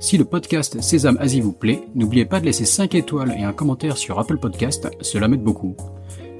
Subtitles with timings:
[0.00, 3.52] Si le podcast Sésame Asie vous plaît, n'oubliez pas de laisser 5 étoiles et un
[3.52, 5.76] commentaire sur Apple Podcast, cela m'aide beaucoup.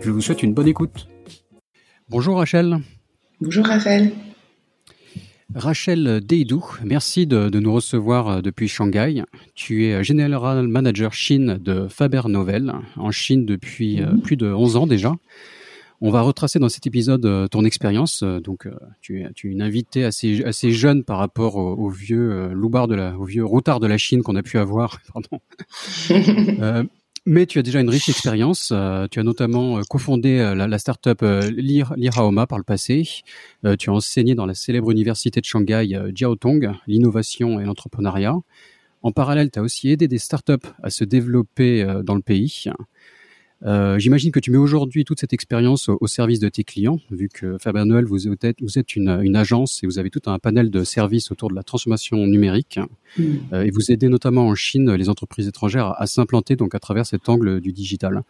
[0.01, 1.09] Je vous souhaite une bonne écoute.
[2.09, 2.79] Bonjour Rachel.
[3.41, 4.13] Bonjour Raphaël.
[5.55, 9.25] Rachel Deidou, merci de, nous recevoir euh, depuis Shanghai.
[9.57, 14.21] Tu es General Manager Chine de Faber Novel, en Chine depuis euh, mhm.
[14.21, 15.15] plus de 11 ans déjà.
[16.01, 18.23] On va retracer dans cet épisode euh, ton expérience.
[18.23, 21.89] Euh, donc, euh, tu es, tu es une invitée assez, assez jeune par rapport au,
[21.89, 25.01] vieux loupard de la, au vieux routard de la Chine qu'on a pu avoir.
[25.13, 25.41] Pardon.
[27.27, 28.73] mais tu as déjà une riche expérience.
[29.11, 33.07] tu as notamment cofondé la, la startup Liraoma par le passé.
[33.79, 38.37] tu as enseigné dans la célèbre université de Shanghai Jiaotong l'innovation et l'entrepreneuriat.
[39.03, 42.65] En parallèle, tu as aussi aidé des startups à se développer dans le pays.
[43.67, 47.29] Euh, j'imagine que tu mets aujourd'hui toute cette expérience au, service de tes clients, vu
[47.29, 50.39] que Faber Noël, vous êtes, vous êtes une, une, agence et vous avez tout un
[50.39, 52.79] panel de services autour de la transformation numérique.
[53.19, 53.23] Mm.
[53.53, 57.05] Euh, et vous aidez notamment en Chine les entreprises étrangères à, s'implanter donc à travers
[57.05, 58.23] cet angle du digital.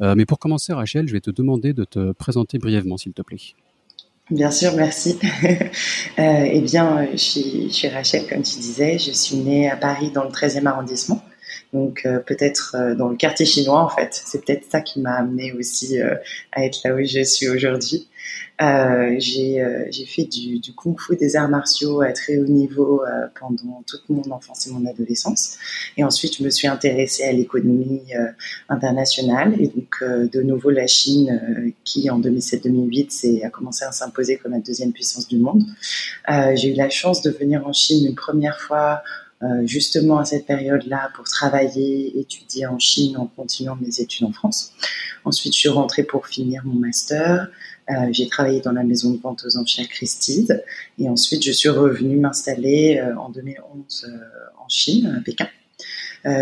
[0.00, 3.22] Euh, mais pour commencer, Rachel, je vais te demander de te présenter brièvement, s'il te
[3.22, 3.38] plaît.
[4.30, 5.18] Bien sûr, merci.
[6.18, 8.96] eh bien, je suis, je suis Rachel, comme tu disais.
[8.98, 11.20] Je suis née à Paris dans le 13e arrondissement.
[11.72, 14.08] Donc euh, peut-être euh, dans le quartier chinois en fait.
[14.12, 16.14] C'est peut-être ça qui m'a amené aussi euh,
[16.52, 18.08] à être là où je suis aujourd'hui.
[18.58, 23.02] j'ai fait du, du kung-fu des arts martiaux à très haut niveau
[23.38, 25.56] pendant toute mon enfance et mon adolescence.
[25.96, 28.02] Et ensuite, je me suis intéressée à l'économie
[28.68, 34.52] internationale et donc de nouveau la Chine qui en 2007-2008 a commencé à s'imposer comme
[34.52, 35.62] la deuxième puissance du monde.
[36.28, 39.02] j'ai eu la chance de venir en Chine une première fois
[39.42, 44.32] euh, justement à cette période-là pour travailler, étudier en Chine en continuant mes études en
[44.32, 44.72] France.
[45.24, 47.48] Ensuite, je suis rentrée pour finir mon master.
[47.90, 50.62] Euh, j'ai travaillé dans la maison de vente aux enchères Christide
[50.98, 54.16] et ensuite je suis revenue m'installer euh, en 2011 euh,
[54.58, 55.48] en Chine, à Pékin.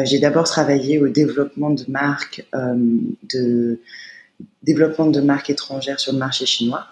[0.04, 2.44] j'ai d'abord travaillé au développement de marques
[4.62, 6.86] développement de marques étrangères sur le marché chinois.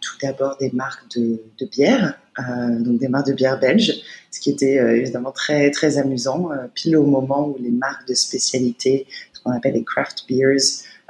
[0.00, 3.94] tout d'abord des marques de bière, donc des marques de bière belges,
[4.30, 8.06] ce qui était euh, évidemment très très amusant, euh, pile au moment où les marques
[8.08, 10.56] de spécialité, ce qu'on appelle les craft beers,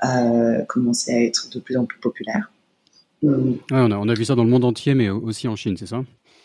[0.05, 2.53] euh, commençaient à être de plus en plus populaires.
[3.23, 3.55] Mm.
[3.73, 5.87] on, a, on, a, vu ça dans le monde entier, mais aussi en Chine, c'est
[5.87, 6.05] ça?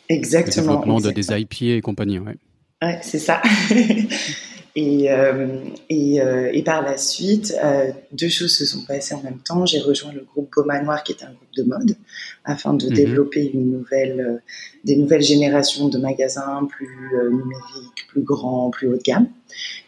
[0.10, 0.66] Exactement.
[0.66, 2.38] Le développement de, des IPA et compagnie, ouais.
[2.82, 3.42] Ouais, c'est ça.
[4.76, 5.48] Et, euh,
[5.90, 9.66] et, euh, et, par la suite, euh, deux choses se sont passées en même temps.
[9.66, 11.98] J'ai rejoint le groupe Goma Noir, qui est un groupe de mode,
[12.46, 12.94] afin de mhm.
[12.94, 14.42] développer une nouvelle,
[14.86, 19.28] des nouvelles générations de magasins plus numériques, plus grands, plus haut de gamme.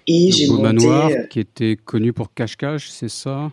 [0.05, 0.85] Et j'ai monté.
[0.85, 3.51] Noir, qui était connu pour cache-cache, c'est ça?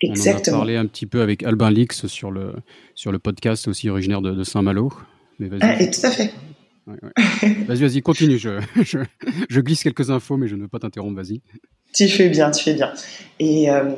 [0.00, 0.56] Exactement.
[0.56, 2.52] On en a parlé un petit peu avec Albin Lix sur le,
[2.96, 4.92] sur le podcast, aussi originaire de, de Saint-Malo.
[5.60, 6.32] Ah, et tout à fait.
[7.66, 8.38] Vas-y, vas-y, continue.
[8.38, 8.60] Je,
[9.48, 11.16] je, glisse quelques infos, mais je ne veux pas t'interrompre.
[11.16, 11.40] Vas-y.
[11.94, 12.92] Tu fais bien, tu fais bien.
[13.38, 13.92] Et, euh,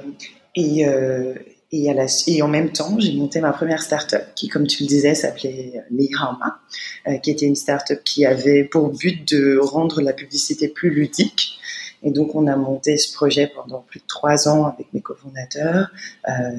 [0.54, 1.34] et, euh,
[1.72, 4.82] et, à la, et, en même temps, j'ai monté ma première start-up qui, comme tu
[4.82, 6.60] le disais, s'appelait Lihama,
[7.08, 11.58] euh, qui était une start-up qui avait pour but de rendre la publicité plus ludique.
[12.02, 15.90] Et donc, on a monté ce projet pendant plus de trois ans avec mes cofondateurs.
[16.28, 16.54] Euh, euh,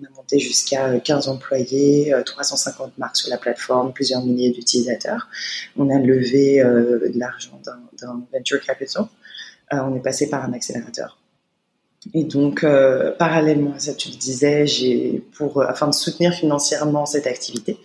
[0.00, 5.28] on, a monté jusqu'à 15 employés, 350 euh, marques sur la plateforme, plusieurs milliers d'utilisateurs.
[5.76, 7.60] On a levé de l'argent
[7.98, 9.04] d'un venture capital.
[9.72, 11.18] on est passé par un accélérateur.
[12.14, 17.06] Et donc, euh, parallèlement à ça, tu le disais, j'ai pour afin de soutenir financièrement
[17.06, 17.78] cette activité,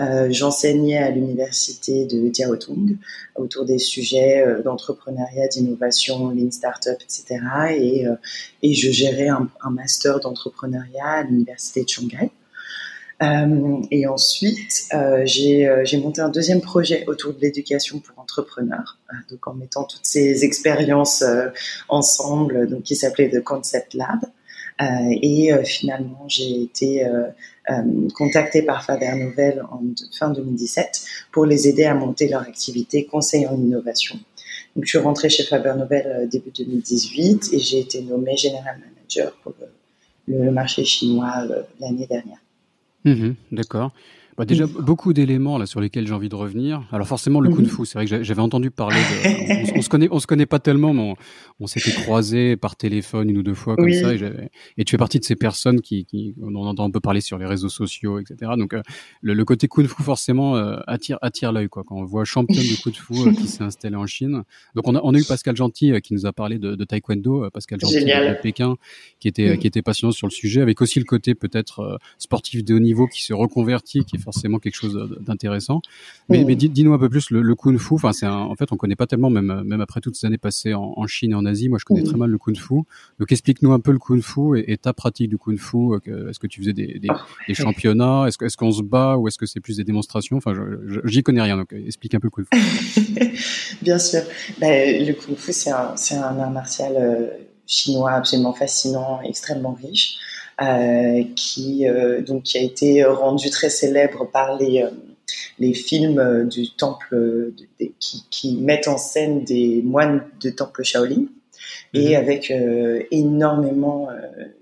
[0.00, 2.96] euh, j'enseignais à l'université de Jiaotong
[3.36, 7.40] autour des sujets euh, d'entrepreneuriat, d'innovation, lean startup, etc.
[7.76, 8.14] Et, euh,
[8.62, 12.30] et je gérais un, un master d'entrepreneuriat à l'université de Shanghai.
[13.22, 18.18] Euh, et ensuite, euh, j'ai euh, j'ai monté un deuxième projet autour de l'éducation pour
[18.18, 18.98] entrepreneurs,
[19.30, 21.24] donc en mettant toutes ces expériences
[21.88, 24.20] ensemble, donc qui s'appelait The Concept Lab.
[25.22, 27.06] et finalement, j'ai été
[28.14, 29.80] contactée par Faber Novel en
[30.18, 34.18] fin 2017 pour les aider à monter leur activité conseil en innovation.
[34.74, 39.32] Donc, je suis rentrée chez Faber Novel début 2018 et j'ai été nommée General Manager
[39.42, 39.54] pour
[40.26, 41.46] le marché chinois
[41.78, 42.43] l'année dernière.
[43.04, 43.92] Mhm, d'accord.
[44.36, 46.82] Bah déjà, beaucoup d'éléments là sur lesquels j'ai envie de revenir.
[46.90, 49.78] Alors forcément, le kung fu, c'est vrai que j'avais entendu parler de...
[49.78, 51.14] on, se connaît, on se connaît pas tellement, mais
[51.60, 54.12] on, s'était croisés par téléphone une ou deux fois comme ça.
[54.12, 57.20] Et, et, tu fais partie de ces personnes qui, qui, on entend un peu parler
[57.20, 58.52] sur les réseaux sociaux, etc.
[58.58, 58.82] Donc euh,
[59.22, 61.84] le, côté kung fu forcément euh, attire attire l'œil quoi.
[61.86, 64.42] Quand on voit champion de kung fu euh, qui s'est installé en Chine.
[64.74, 67.48] Donc on a, on a eu Pascal Gentil qui nous a parlé de, de taekwondo,
[67.50, 68.74] Pascal Gentil de Pékin,
[69.20, 72.74] qui était qui était passionnant sur le sujet, avec aussi le côté peut-être sportif de
[72.74, 75.80] haut niveau qui se reconvertit, qui forcément quelque chose d'intéressant.
[76.28, 77.94] Mais, mais dis-nous un peu plus le, le kung fu.
[77.94, 80.74] Enfin, c'est en fait, on connaît pas tellement, même même après toutes ces années passées
[80.74, 81.68] en, en Chine et en Asie.
[81.68, 82.74] Moi, je connais très mal le kung fu.
[83.18, 85.76] Donc, explique-nous un peu le kung fu et, ta pratique du kung fu.
[85.76, 87.08] Euh, est-ce que tu faisais des, des,
[87.48, 88.26] des championnats?
[88.26, 90.36] Est-ce est-ce qu'on se bat ou est-ce que c'est plus des démonstrations?
[90.36, 90.54] Enfin,
[91.04, 91.56] j'y connais rien.
[91.56, 93.78] Donc, explique un peu le kung fu.
[93.82, 94.22] Bien sûr.
[94.60, 97.26] Ben, le kung fu, c'est un, un art martial euh,
[97.66, 100.18] chinois absolument fascinant, extrêmement riche.
[100.62, 104.90] Euh, qui euh, donc qui a été rendu très célèbre par les euh,
[105.58, 107.50] les films du temple
[107.98, 111.24] qui, qui, mettent en scène des moines de temple Shaolin
[111.92, 112.14] et mhm.
[112.14, 112.52] avec
[113.10, 114.08] énormément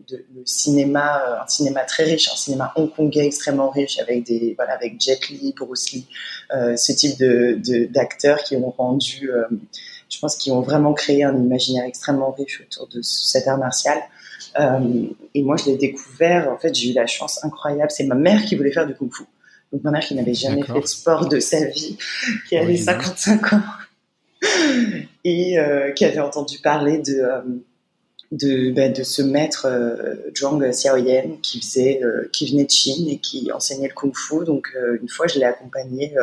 [0.09, 4.99] de, cinéma, un cinéma très riche, un cinéma hongkongais extrêmement riche avec des voilà avec
[4.99, 6.06] Jet Li, Bruce Lee,
[6.53, 9.31] ce type de d'acteurs qui ont rendu,
[10.09, 13.99] je pense, qui ont vraiment créé un imaginaire extrêmement riche autour de cet art martial.
[14.59, 15.05] Euh,
[15.35, 16.50] et moi, je l'ai découvert.
[16.50, 17.91] En fait, j'ai eu la chance incroyable.
[17.91, 19.25] C'est ma mère qui voulait faire du kung-fu.
[19.73, 21.97] Donc, ma mère qui n'avait jamais fait de sport de sa vie,
[22.49, 23.62] qui avait 55 ans
[25.25, 27.41] et euh, qui avait entendu parler de euh,
[28.31, 32.00] de, ben, de ce maître euh, Zhuang Xiaoyan qui faisait,
[32.33, 34.47] qui venait de Chine et qui enseignait le kung-fu.
[34.47, 36.15] Donc une fois, je l'ai accompagné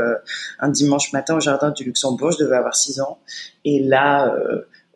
[0.58, 2.32] un dimanche matin au jardin du Luxembourg.
[2.32, 3.20] Je devais avoir 6 ans.
[3.64, 4.36] Et là,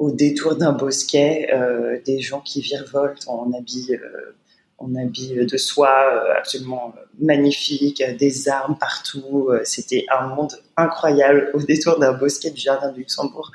[0.04, 4.36] au détour d'un bosquet, euh, des gens qui virevoltent en habit, euh,
[4.78, 9.50] en habit de soie euh, absolument magnifique, des armes partout.
[9.64, 13.52] C'était un monde incroyable au détour d'un bosquet du jardin du Luxembourg.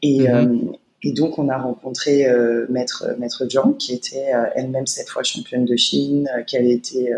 [0.00, 0.72] Et, mhm.
[1.02, 2.26] et donc, on a rencontré
[2.70, 7.12] Maître, Maître Jiang, qui était elle-même cette fois championne de Chine, qui avait été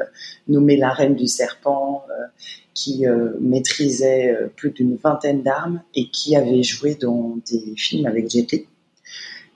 [0.49, 2.05] nommée la reine du serpent,
[2.75, 8.07] qui euh, maîtrisait euh, plus d'une vingtaine d'armes et qui avait joué dans des films
[8.07, 8.67] avec Jet Li.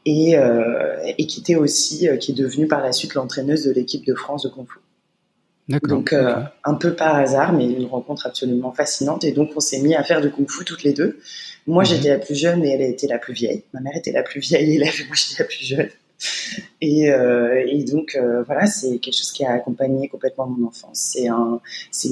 [0.06, 4.06] Et, euh, et qui était aussi, qui est devenue par la suite l'entraîneuse de l'équipe
[4.06, 4.78] de France de Kung Fu.
[5.86, 9.24] Donc un peu par hasard, mais une rencontre absolument fascinante.
[9.24, 11.18] Et donc on s'est mis à faire du kung-fu toutes les deux.
[11.66, 11.90] Moi mhm.
[11.90, 13.64] j'étais la plus jeune et elle était la plus vieille.
[13.74, 15.90] Ma mère était la plus vieille élève et moi j'étais la plus jeune.
[16.80, 21.10] Et, euh, et donc euh, voilà, c'est quelque chose qui a accompagné complètement mon enfance.
[21.12, 21.60] C'est un,
[21.90, 22.10] c'est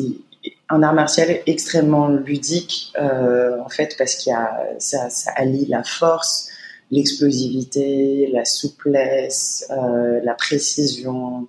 [0.68, 5.82] un art martial extrêmement ludique euh, en fait parce qu'il y a ça, allie la
[5.84, 6.48] force,
[6.90, 11.48] l'explosivité, la souplesse, euh, la précision.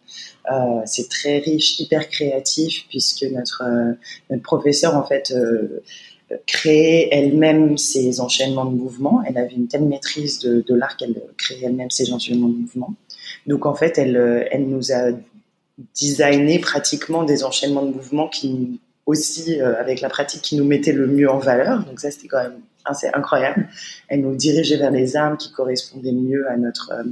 [0.52, 3.64] Euh, c'est très riche, hyper créatif puisque notre
[4.30, 5.34] notre professeur en fait
[6.46, 9.24] créait elle-même ses enchaînements de mouvements.
[9.28, 12.94] Elle avait une telle maîtrise de, de l'art qu'elle créait elle-même ses enchaînements de mouvements.
[13.48, 15.12] Donc en fait, elle elle nous a
[15.96, 20.92] designé pratiquement des enchaînements de mouvements qui aussi euh, avec la pratique qui nous mettait
[20.92, 21.84] le mieux en valeur.
[21.86, 23.68] Donc ça, c'était quand même assez incroyable.
[24.10, 27.04] Elle nous dirigeait vers les armes qui correspondaient mieux à notre euh,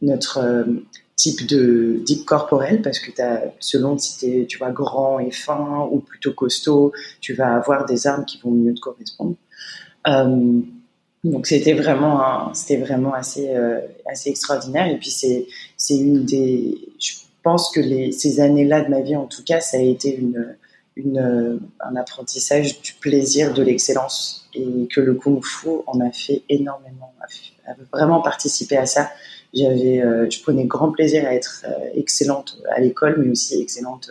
[0.00, 0.64] notre euh,
[1.14, 5.86] type de type corporel parce que as, selon si tu tu vois grand et fin
[5.92, 9.36] ou plutôt costaud, tu vas avoir des armes qui vont mieux te correspondre.
[11.22, 13.48] donc c'était vraiment c'était vraiment assez
[14.10, 15.46] assez extraordinaire et puis c'est
[15.76, 17.12] c'est une des je
[17.44, 20.56] pense que ces années-là de ma vie en tout cas ça a été une
[20.98, 26.42] euh, un apprentissage du plaisir de l'excellence et que le kung fu en a fait
[26.50, 27.14] énormément,
[27.66, 29.10] a, vraiment participé à ça.
[29.54, 34.10] J'avais, euh, je prenais grand plaisir à être euh, excellente à l'école, mais aussi excellente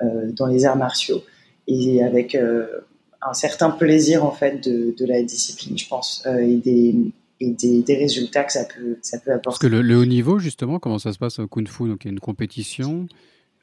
[0.00, 1.24] dans les arts martiaux
[1.66, 6.94] et avec un certain plaisir en fait de, la discipline, je pense, et des
[7.40, 9.44] et des, résultats que ça peut, ça peut apporter.
[9.44, 11.88] Parce que le, le, haut niveau, justement, comment ça se passe au Kung Fu?
[11.88, 13.08] Donc, il y a une compétition,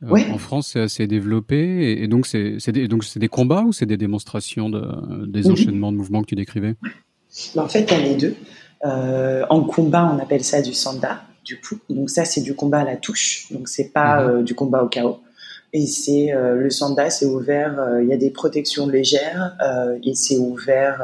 [0.04, 2.02] euh, en France, c'est assez développé.
[2.02, 5.92] Et, donc, c'est des, donc c'est des combats ou c'est des démonstrations de, des enchaînements
[5.92, 6.76] de mouvements que tu décrivais?
[7.56, 8.36] En fait, il y a les deux.
[8.86, 11.80] Euh, en combat, on appelle ça du sanda, du coup.
[11.90, 13.48] Donc ça, c'est du combat à la touche.
[13.52, 14.30] Donc c'est pas mhm.
[14.30, 15.20] euh, du combat au chaos.
[15.76, 17.98] Et c'est le sanda, c'est ouvert.
[18.00, 19.58] Il y a des protections légères
[20.04, 21.02] et c'est ouvert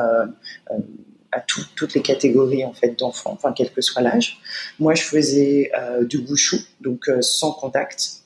[1.32, 4.40] à toutes les catégories en fait d'enfants, enfin quel que soit l'âge.
[4.80, 5.72] Moi, je faisais
[6.02, 8.24] du wushu, donc sans contact.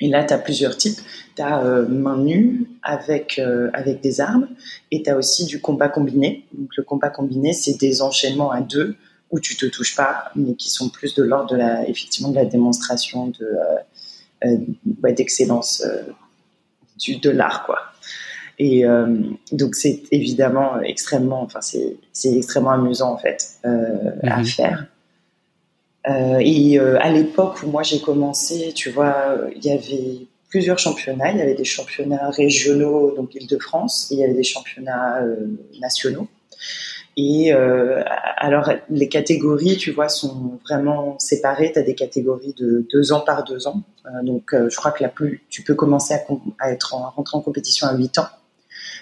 [0.00, 0.98] Et là, tu as plusieurs types.
[1.36, 4.48] Tu as euh, main nue avec, euh, avec des armes
[4.90, 6.46] et tu as aussi du combat combiné.
[6.52, 8.96] Donc, le combat combiné, c'est des enchaînements à deux
[9.30, 12.36] où tu te touches pas, mais qui sont plus de l'ordre de la, effectivement, de
[12.36, 13.48] la démonstration de,
[14.44, 14.58] euh,
[15.12, 15.82] d'excellence
[17.06, 17.78] de l'art quoi.
[18.58, 19.06] Et euh,
[19.52, 24.46] donc c'est évidemment extrêmement, enfin c'est extrêmement amusant en fait euh, à mhm.
[24.46, 24.86] faire.
[26.08, 31.32] Euh, et à l'époque où moi j'ai commencé, tu vois, il y avait plusieurs championnats.
[31.32, 35.22] Il y avait des championnats régionaux, donc Île-de-France, et il y avait des championnats
[35.80, 36.28] nationaux.
[37.16, 41.72] Et alors les catégories, tu vois, sont vraiment séparées.
[41.72, 43.82] Tu as des catégories de deux ans par deux ans.
[44.22, 46.22] Donc je crois que la plus, tu peux commencer à,
[46.60, 48.28] à être en, à rentrer en compétition à 8 ans.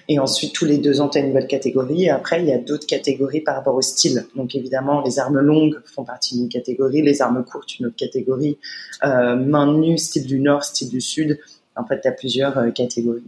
[0.09, 2.04] Et ensuite, tous les deux as une nouvelle catégorie.
[2.04, 4.26] Et après, il y a d'autres catégories par rapport au style.
[4.37, 8.59] Donc, évidemment, les armes longues font partie d'une catégorie, les armes courtes, une autre catégorie.
[9.04, 11.38] Euh, main nue, style du nord, style du sud.
[11.76, 13.23] En fait, tu as plusieurs euh, catégories.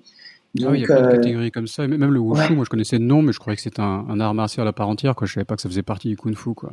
[0.54, 1.86] Donc, ah il y a plein de euh, catégories comme ça.
[1.88, 4.34] Même le wushu, moi je connaissais le nom, mais je croyais que c'était un, art
[4.34, 5.16] martial à part entière.
[5.16, 5.26] Quoi.
[5.26, 6.54] Je savais pas que ça faisait partie du kung fu.
[6.54, 6.72] Quoi.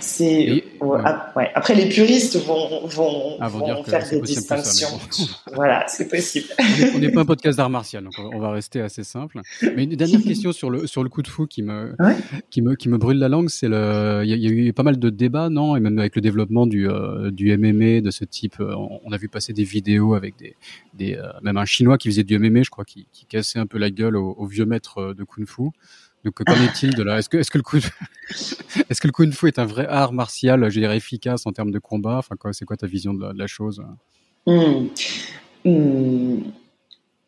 [0.00, 1.50] C'est ouais.
[1.54, 5.00] Après, les puristes vont, vont, ah, vont, faire des distinctions.
[5.52, 6.46] voilà, c'est possible.
[6.94, 9.40] on n'est pas un podcast d'art martial, donc on va rester assez simple.
[9.74, 11.96] Mais une dernière question sur le sur le coup de fou qui me
[12.50, 14.22] qui me qui me brûle la langue, c'est le.
[14.24, 16.88] Il y, a eu pas mal de débats, non, et même avec le développement du
[16.88, 18.60] euh, du MMA de ce type.
[18.60, 20.54] Euh, on a vu passer des vidéos avec des
[20.94, 23.66] des euh, même un chinois qui faisait du MMA, je crois, qui qui cassait un
[23.66, 25.70] peu la gueule au, vieux maître euh, de Kung Fu.
[26.24, 27.18] Donc, qu'en est-il de là?
[27.18, 27.80] Est-ce que, le Kung,
[28.30, 31.70] est-ce que le Kung Fu est un vrai art martial, je dirais efficace en termes
[31.70, 32.18] de combat?
[32.18, 33.82] Enfin, c'est quoi ta vision de la, chose?
[34.46, 34.86] Hmm.
[35.64, 36.40] Hmm.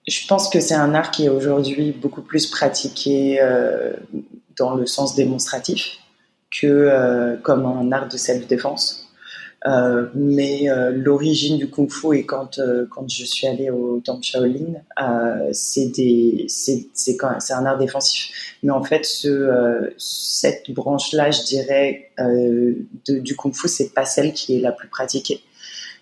[0.08, 3.92] Je pense que c'est un art qui est aujourd'hui beaucoup plus pratiqué euh,
[4.56, 5.98] dans le sens démonstratif
[6.50, 9.09] que euh, comme un art de self-défense.
[9.66, 14.22] Euh, mais euh, l'origine du kung-fu et quand euh, quand je suis allée au temple
[14.22, 14.80] Shaolin,
[15.52, 18.56] c'est un art défensif.
[18.62, 22.10] Mais en fait, ce cette branche-là, je dirais,
[23.06, 25.42] du kung-fu, c'est pas celle qui est la plus pratiquée.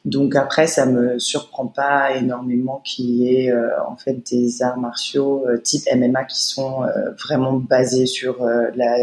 [0.04, 3.52] Donc après, ça me surprend pas énormément qu'il y ait
[3.88, 6.82] en fait des arts martiaux type MMA qui sont
[7.20, 8.96] vraiment basés sur la,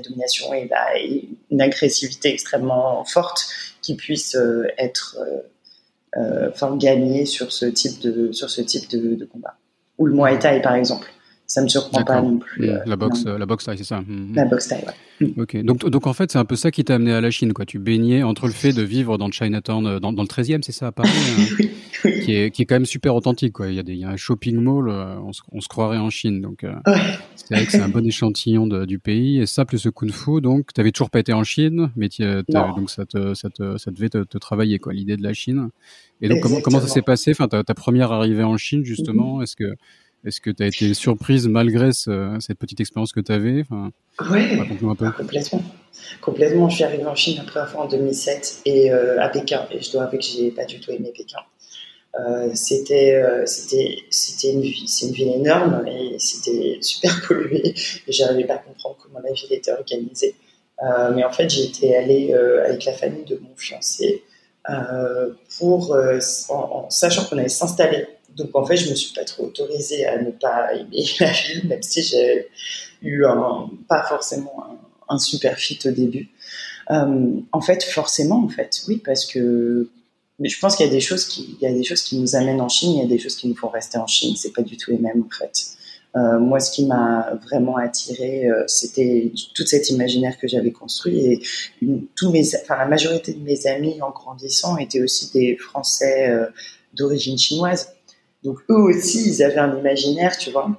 [0.00, 3.46] domination et, et une agressivité extrêmement forte
[3.84, 5.40] qui puissent euh, être euh,
[6.16, 9.56] euh, enfin gagner sur ce type de sur ce type de combat.
[9.98, 11.12] Ou le Muay Thai par exemple
[11.46, 12.68] ça me surprend pas non plus.
[12.68, 12.80] Mmh.
[12.86, 14.00] la boxe, la boxe taille, c'est ça.
[14.00, 14.34] Mmh, mmh.
[14.34, 15.34] La boxe taille, ouais.
[15.36, 15.56] Ok.
[15.62, 17.64] Donc, donc en fait, c'est un peu ça qui t'a amené à la Chine, quoi.
[17.64, 20.72] Tu baignais entre le fait de vivre dans le Chinatown, dans, dans le 13e, c'est
[20.72, 21.64] ça, à Paris, hein,
[22.24, 23.68] qui est qui est quand même super authentique, quoi.
[23.68, 25.98] Il y a des, il y a un shopping mall, on, se, on se croirait
[25.98, 26.64] en Chine, donc.
[26.64, 26.94] Ouais.
[27.36, 30.10] C'est vrai que c'est un bon échantillon de, du pays et ça plus ce kung
[30.10, 30.40] fu.
[30.40, 32.08] Donc, tu avais toujours pas été en Chine, mais
[32.48, 35.68] donc ça te, ça te, ça devait te, te travailler quoi, l'idée de la Chine.
[36.20, 37.32] Et donc comment, comment ça s'est passé?
[37.32, 39.74] Enfin, ta, ta, première arrivée en Chine justement, est-ce que
[40.24, 43.90] est-ce que tu as été surprise malgré cette petite expérience que tu avais enfin,
[44.30, 44.58] Oui,
[45.18, 45.62] complètement.
[46.20, 46.68] Complètement.
[46.68, 49.66] Je suis arrivée en Chine la première fois en 2007 et euh, à Pékin.
[49.70, 51.38] Et je dois avouer que j'ai pas du tout aimé Pékin.
[52.18, 57.74] Euh, c'était euh, c'était c'était une ville c'est une ville énorme et c'était super pollué
[58.06, 60.36] et j'arrivais pas à comprendre comment la ville était organisée
[61.12, 64.22] mais en fait j'y étais allée avec la famille de mon fiancé
[65.58, 65.96] pour
[66.50, 70.20] en, sachant qu'on allait s'installer donc en fait je me suis pas trop autorisée à
[70.20, 72.48] ne pas aimer la ville même si j'ai
[73.02, 73.24] eu
[73.88, 74.64] pas forcément
[75.08, 76.30] un, super fit au début
[76.88, 79.88] en fait forcément en fait oui parce que
[80.40, 82.34] je pense qu'il y a des choses qui, il y a des choses qui nous
[82.34, 84.34] amènent en Chine, il y a des choses qui nous font rester en Chine.
[84.36, 85.66] C'est pas du tout les mêmes en fait.
[86.16, 91.18] Euh, moi, ce qui m'a vraiment attiré, euh, c'était tout cet imaginaire que j'avais construit
[91.18, 91.40] et
[91.82, 96.46] enfin la majorité de mes amis en grandissant étaient aussi des Français euh,
[96.94, 97.88] d'origine chinoise.
[98.44, 100.70] Donc eux aussi, ils avaient un imaginaire, tu vois.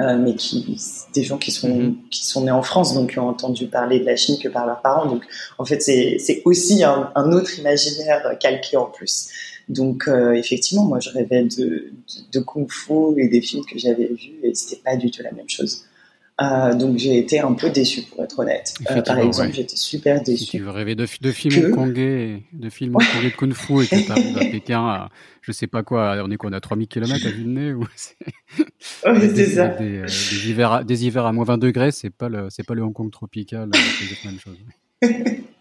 [0.00, 0.76] Euh, mais qui
[1.14, 1.96] des gens qui sont mhm.
[2.10, 4.66] qui sont nés en France donc qui ont entendu parler de la Chine que par
[4.66, 5.22] leurs parents donc
[5.56, 9.28] en fait c'est c'est aussi un, un, autre imaginaire calqué en plus
[9.68, 11.92] donc euh, effectivement moi je rêvais de, de,
[12.32, 15.30] de kung fu et des films que j'avais vus et c'était pas du tout la
[15.30, 15.84] même chose
[16.42, 18.74] euh, donc j'ai été un peu déçu pour être honnête.
[18.90, 20.44] Euh, par exemple, j'étais super déçu.
[20.44, 24.04] Si tu veux rêver de, de films hongkongais, de films hongkongais de kung-fu et que
[24.04, 25.10] tu arrives à Pékin à,
[25.42, 29.46] je sais pas quoi, on est quoi, on a 3000 km à nez ou c'est
[29.46, 29.68] ça.
[29.68, 32.66] Des, euh, des, hivers à, des hivers à moins 20 degrés, c'est pas le, c'est
[32.66, 34.58] pas le Hong Kong tropical, c'est la même chose.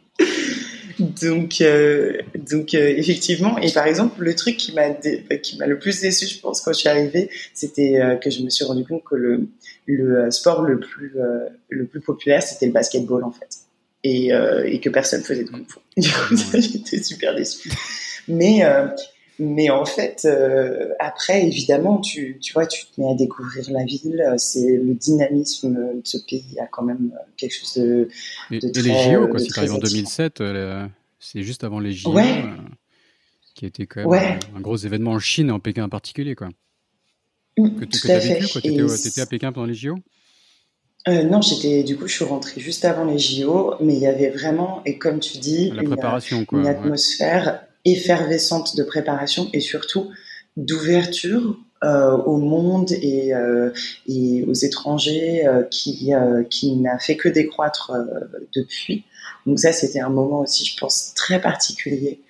[0.99, 5.79] donc, euh, donc euh, effectivement, et par exemple, le truc qui m'a qui m'a le
[5.79, 8.85] plus déçu, je pense, quand je suis arrivée, c'était euh, que je me suis rendu
[8.85, 9.47] compte que le
[9.85, 11.13] le sport le plus
[11.69, 13.49] le plus populaire, c'était le basketball en fait,
[14.03, 14.29] et,
[14.65, 15.79] et que personne faisait de kung fu.
[15.97, 17.69] Du coup, j'étais super déçue.
[18.27, 18.61] Mais
[19.39, 20.27] mais en fait,
[20.99, 24.23] après, évidemment, tu, tu vois, tu te mets à découvrir la ville.
[24.37, 28.09] C'est le dynamisme de ce pays a quand même quelque chose de,
[28.51, 30.43] de et, très, les JO, quoi, si tu arrives en 2007,
[31.19, 32.13] c'est juste avant les JO.
[32.13, 32.43] Ouais.
[33.55, 36.49] qui était quand même un, gros événement en Chine en Pékin en particulier, quoi.
[37.57, 38.61] Mmh, que tu as vécu, quoi.
[38.61, 39.95] Tu étais, à Pékin pendant les JO
[41.09, 44.07] euh, non, j'étais du coup, je suis rentrée juste avant les JO, mais il y
[44.07, 45.91] avait vraiment, et comme tu dis, une,
[46.65, 50.09] atmosphère effervescente de préparation et surtout
[50.55, 53.71] d'ouverture euh, au monde et, euh,
[54.07, 56.13] et aux étrangers euh, qui,
[56.49, 57.91] qui n'a fait que décroître
[58.55, 59.03] depuis.
[59.45, 62.21] Donc ça, c'était un moment aussi, je pense, très particulier.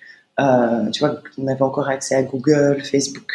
[0.92, 3.32] tu vois, on avait encore accès à Google, Facebook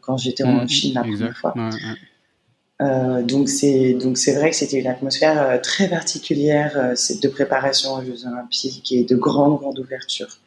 [0.00, 1.54] quand j'étais en mmh, Chine la première fois.
[1.56, 3.22] Ouais, ouais.
[3.24, 8.02] Donc c'est donc c'est vrai que c'était une atmosphère très particulière euh, de préparation aux
[8.02, 10.38] Jeux Olympiques et de grande grande ouverture.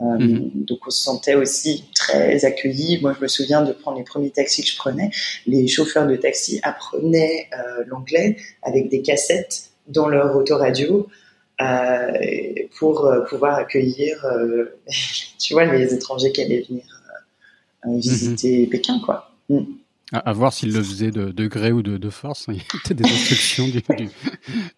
[0.00, 0.50] Mhm.
[0.54, 3.00] Donc on se sentait aussi très accueillis.
[3.00, 5.10] Moi je me souviens de prendre les premiers taxis que je prenais.
[5.46, 7.48] Les chauffeurs de taxi apprenaient
[7.86, 11.08] l'anglais avec des cassettes dans leur autoradio
[12.78, 14.22] pour pouvoir accueillir,
[15.38, 16.84] tu vois, les étrangers qui allaient venir
[17.86, 17.98] mhm.
[17.98, 19.32] visiter Pékin quoi.
[19.48, 19.64] Mm.
[20.24, 22.46] À, voir s'il le faisait de, de, gré ou de, de force.
[22.48, 24.08] Il y a des instructions du, du,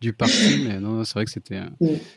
[0.01, 1.61] du, parti, mais non, c'est vrai que c'était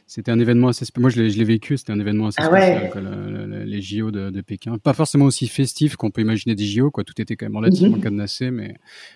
[0.08, 1.78] c'était un événement assez Moi, je l'ai vécu.
[1.78, 4.78] C'était un événement assez ah spécial, les JO de, de, Pékin.
[4.78, 6.92] Pas forcément aussi festif qu'on peut imaginer des JO.
[6.92, 8.76] Quoi, tout était quand même relativement mm cadenassé, mais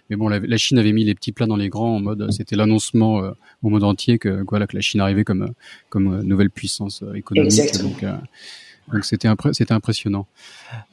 [0.10, 2.32] mais bon, la, Chine avait mis les petits plats dans les grands en mode.
[2.32, 3.32] C'était l'annoncement euh,
[3.64, 5.54] au monde entier que voilà que la Chine arrivait comme
[5.90, 7.52] comme nouvelle puissance euh, économique.
[7.52, 7.90] Exactement.
[7.90, 8.16] Donc, euh,
[8.92, 10.27] donc c'était c'était impressionnant.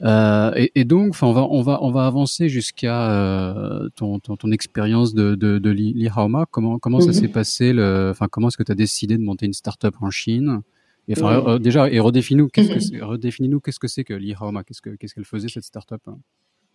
[0.01, 4.19] Euh, et, et, donc, enfin, on va on va on va avancer jusqu'à euh, ton,
[4.19, 6.45] ton, ton expérience de de, de Li Haoma.
[6.49, 7.13] Comment ça mhm.
[7.13, 10.09] s'est passé le, enfin comment est-ce que tu as décidé de monter une start-up en
[10.09, 10.61] Chine?
[11.07, 13.03] Et enfin, euh, déjà, et redéfinis-nous qu'est-ce que mhm.
[13.03, 14.63] redéfinis-nous qu'est-ce que c'est que Li Haoma?
[14.63, 16.01] Qu'est-ce que qu'est-ce qu'elle faisait cette start-up?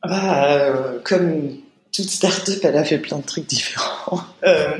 [0.02, 1.50] Ah, euh, Comme
[1.92, 4.20] toute start-up, elle a fait plein de trucs différents.
[4.46, 4.78] Euh,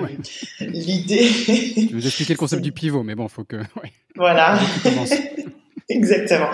[0.61, 1.29] L'idée.
[1.29, 3.57] Je vais vous expliquer le concept du pivot, mais bon, faut que.
[3.57, 3.93] Ouais.
[4.15, 4.59] Voilà.
[5.89, 6.51] Exactement.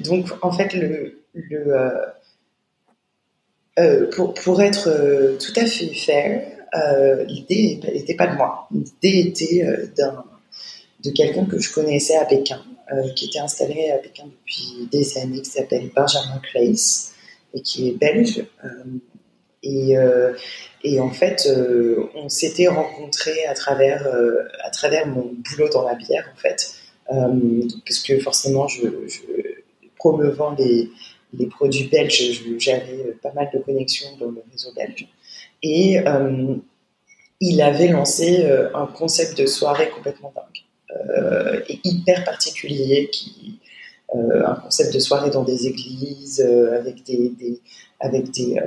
[0.00, 1.20] Donc, en fait, le,
[1.52, 2.06] euh,
[3.78, 6.42] euh, pour, pour, être euh, tout à fait fair,
[7.26, 8.68] l'idée n'était pas de moi.
[8.70, 9.66] L'idée était
[11.04, 12.62] de quelqu'un que je connaissais à Pékin,
[13.16, 17.12] qui était installé à Pékin depuis des années, qui s'appelle Benjamin Claes
[17.54, 18.44] et qui est belge.
[19.64, 19.94] et,
[20.84, 21.48] et en fait,
[22.14, 24.06] on s'était rencontrés à travers,
[24.62, 26.79] à travers mon boulot dans la bière, en fait.
[27.12, 29.20] Euh, parce que forcément, je, je
[31.32, 35.08] les, produits belges, j'avais pas mal de connexions dans le réseau belge.
[35.62, 36.56] Et euh,
[37.40, 40.44] il avait lancé euh, un concept de soirée complètement dingue
[41.68, 43.60] et hyper particulier, qui,
[44.12, 47.60] un concept de soirée dans des églises avec des,
[48.00, 48.58] avec des,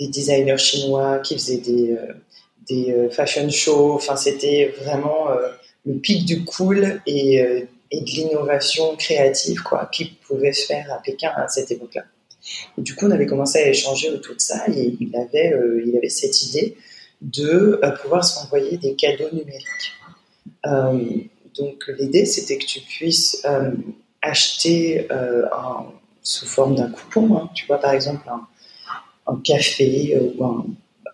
[0.00, 1.96] designers chinois qui faisaient des,
[2.68, 3.92] des fashion shows.
[3.94, 5.28] Enfin, c'était vraiment
[5.86, 10.98] le pic du cool et et de l'innovation créative quoi, qui pouvait se faire à
[11.02, 12.04] Pékin à cette époque-là.
[12.78, 15.96] du coup, on avait commencé à échanger autour de ça et il avait, euh, il
[15.96, 16.76] avait cette idée
[17.20, 19.92] de euh, pouvoir s'envoyer des cadeaux numériques.
[20.66, 21.04] Euh,
[21.58, 23.44] donc l'idée, c'était que tu puisses
[24.22, 25.08] acheter
[26.22, 28.28] sous forme d'un coupon, hein, tu vois par exemple
[29.26, 30.44] un, café ou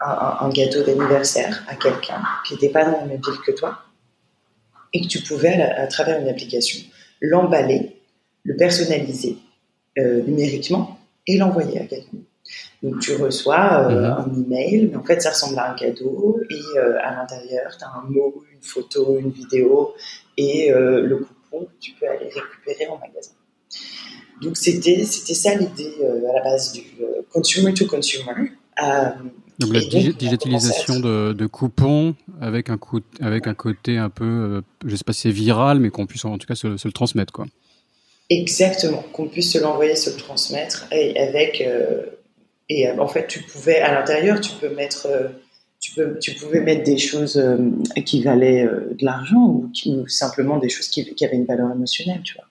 [0.00, 3.85] un gâteau d'anniversaire à quelqu'un qui n'était pas dans la même ville que toi
[4.96, 6.80] et que tu pouvais, à, travers une application,
[7.20, 7.96] l'emballer,
[8.44, 9.36] le personnaliser
[9.98, 12.18] euh, numériquement et l'envoyer à quelqu'un.
[12.82, 14.04] Donc tu reçois euh, mhm.
[14.04, 17.84] un email, mais en fait ça ressemble à un cadeau et euh, à l'intérieur tu
[17.84, 19.94] as un mot, une photo, une vidéo
[20.38, 23.32] et le coupon que tu peux aller récupérer en magasin.
[24.40, 25.94] Donc c'était c'était ça l'idée
[26.30, 26.82] à la base du
[27.30, 28.52] consumer to consumer.
[29.58, 34.60] Donc la digitalisation de, de, coupons avec un, coup, avec un côté un peu, euh,
[34.84, 36.92] je sais pas si c'est viral, mais qu'on puisse en tout cas se, se, le
[36.92, 37.32] transmettre.
[37.32, 37.46] Quoi.
[38.28, 40.86] Exactement, qu'on puisse se l'envoyer, se le transmettre.
[40.92, 42.02] Et avec, euh,
[42.68, 45.08] et euh, en fait, tu pouvais, à l'intérieur, tu peux mettre,
[45.80, 47.42] tu, peux, tu pouvais mettre des choses
[48.04, 52.20] qui valaient de l'argent ou, ou, simplement des choses qui, qui, avaient une valeur émotionnelle,
[52.22, 52.44] tu vois.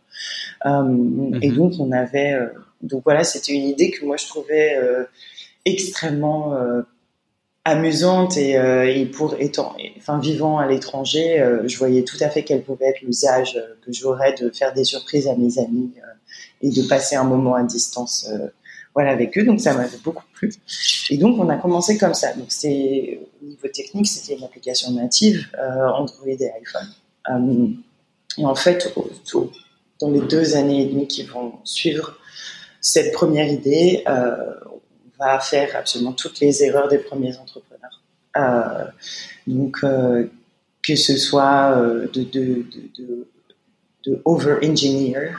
[1.41, 1.55] Et mhm.
[1.55, 2.35] donc, on avait,
[2.81, 4.75] donc voilà, c'était une idée que moi je trouvais
[5.65, 6.55] extrêmement
[7.65, 12.29] amusante et, euh, et, pour étant, enfin vivant à l'étranger, euh, je voyais tout à
[12.29, 15.91] fait quel pouvait être l'usage euh, que j'aurais de faire des surprises à mes amis
[16.61, 18.29] et de passer un moment à distance,
[18.93, 19.43] voilà, avec eux.
[19.43, 20.53] Donc ça m'avait beaucoup plu.
[21.09, 22.33] Et donc on a commencé comme ça.
[22.33, 27.75] Donc c'est au niveau technique, c'était une application native Android et iPhone.
[28.37, 28.93] et en fait,
[29.99, 32.17] dans les deux années et demie qui vont suivre
[32.79, 34.03] cette première idée,
[35.19, 38.01] va faire absolument toutes les erreurs des premiers entrepreneurs.
[38.37, 38.85] Euh,
[39.47, 40.27] donc, euh,
[40.81, 42.65] que ce soit euh, de,
[44.23, 45.31] over-engineer,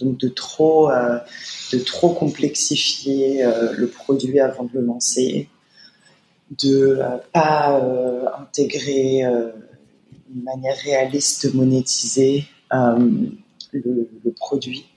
[0.00, 5.48] donc de trop, de trop complexifier le produit avant de le lancer,
[6.60, 6.98] de
[7.32, 7.80] pas
[8.40, 14.88] intégrer une manière réaliste de monétiser le, produit,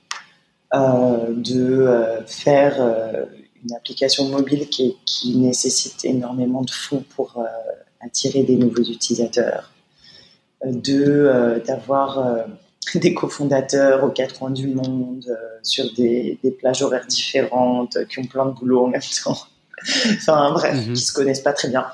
[0.74, 1.88] de
[2.26, 3.28] faire
[3.64, 7.46] une application mobile qui, qui, nécessite énormément de fonds pour euh,
[8.00, 9.72] attirer des nouveaux utilisateurs,
[10.66, 12.48] euh, de euh, d'avoir
[12.96, 15.26] des cofondateurs aux quatre coins du monde
[15.64, 19.38] sur des, des, plages horaires différentes qui ont plein de boulot en même temps.
[20.16, 20.94] enfin bref, mm-hmm.
[20.94, 21.86] qui se connaissent pas très bien.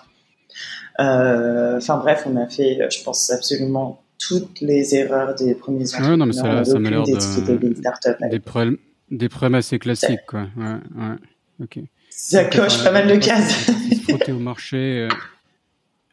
[1.00, 6.12] Enfin bref, on a fait, je pense absolument toutes les erreurs des premiers entrepreneurs.
[6.12, 8.78] Ouais, non, mais ça, ça m'a l'air de, des, problèmes,
[9.12, 10.48] des problèmes assez classiques, quoi.
[10.58, 11.16] Ouais, ouais.
[11.62, 11.80] Ok.
[12.10, 13.66] Ça coche pas mal de cases.
[13.66, 15.08] Se frotter au marché.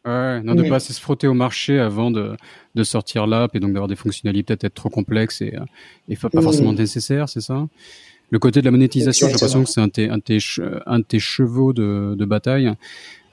[0.05, 2.35] Euh, ouais, non, de pas se frotter au marché avant de,
[2.75, 5.65] de sortir l'app et donc d'avoir des fonctionnalités peut-être trop complexes et, euh,
[6.09, 7.67] et pas forcément nécessaires, c'est ça?
[8.31, 10.19] Le côté de la monétisation, j'ai l'impression que c'est un, un,
[10.85, 12.73] un, de tes chevaux de, de bataille.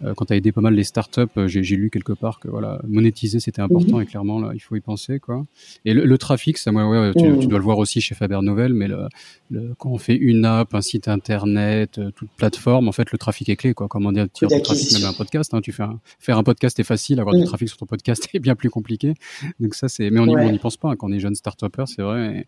[0.05, 2.49] Euh, quand tu as aidé pas mal les startups, euh, j'ai lu quelque part que
[2.49, 4.03] voilà, monétiser c'était important mhm.
[4.03, 5.43] et clairement là, il faut y penser quoi.
[5.85, 7.47] Et le, trafic, ça, ouais, ouais tu, mhm.
[7.47, 9.09] dois le voir aussi chez Faber Novel, mais le,
[9.51, 13.19] le, quand on fait une app, un site internet, euh, toute plateforme, en fait, le
[13.19, 13.89] trafic est clé quoi.
[13.89, 15.85] Comment dire, tu trafic même un podcast, hein, tu fais
[16.19, 17.47] faire un podcast est facile, avoir du mhm.
[17.47, 19.15] trafic sur ton podcast est bien plus compliqué.
[19.61, 22.03] Donc ça c'est, mais on n'y pense pas hein, quand on est jeune start c'est
[22.03, 22.47] vrai et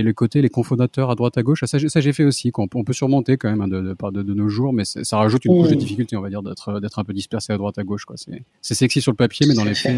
[0.00, 2.84] le côté les cofondateurs à droite à gauche, ça, ça j'ai fait aussi, qu'on on
[2.84, 5.68] peut surmonter quand même hein, de, de, de, nos jours, mais ça rajoute une couche
[5.68, 8.06] de difficulté, on va dire, d'être un peu dispersé à droite à gauche.
[8.06, 8.16] Quoi.
[8.62, 9.96] C'est sexy sur le papier, mais dans les faits,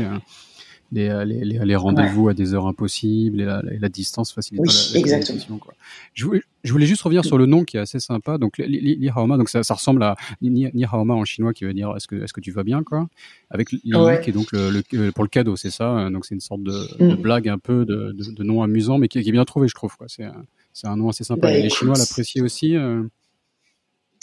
[0.96, 4.72] euh, les, les, les, rendez-vous à des heures impossibles et la, la distance facilite oui,
[4.92, 5.58] la, exactement.
[5.58, 5.74] Quoi.
[6.14, 8.38] Je, voulais, je voulais juste revenir sur le nom qui est assez sympa.
[8.38, 11.64] Donc Li, Li Haoma, donc ça, ça ressemble à Ni, Ni Haoma en chinois qui
[11.64, 13.08] veut dire est-ce que est-ce que tu vas bien quoi?
[13.50, 15.88] Avec Li qui est donc le, le, pour le cadeau, c'est ça.
[15.88, 16.10] Hein.
[16.10, 17.22] Donc c'est une sorte de, de, mm.
[17.22, 19.74] blague un peu de, de, de, nom amusant, mais qui, qui, est bien trouvé, je
[19.74, 21.48] trouve c'est un nom assez sympa.
[21.48, 22.76] Bah, les Chinois l'apprécient aussi.
[22.76, 23.02] Euh...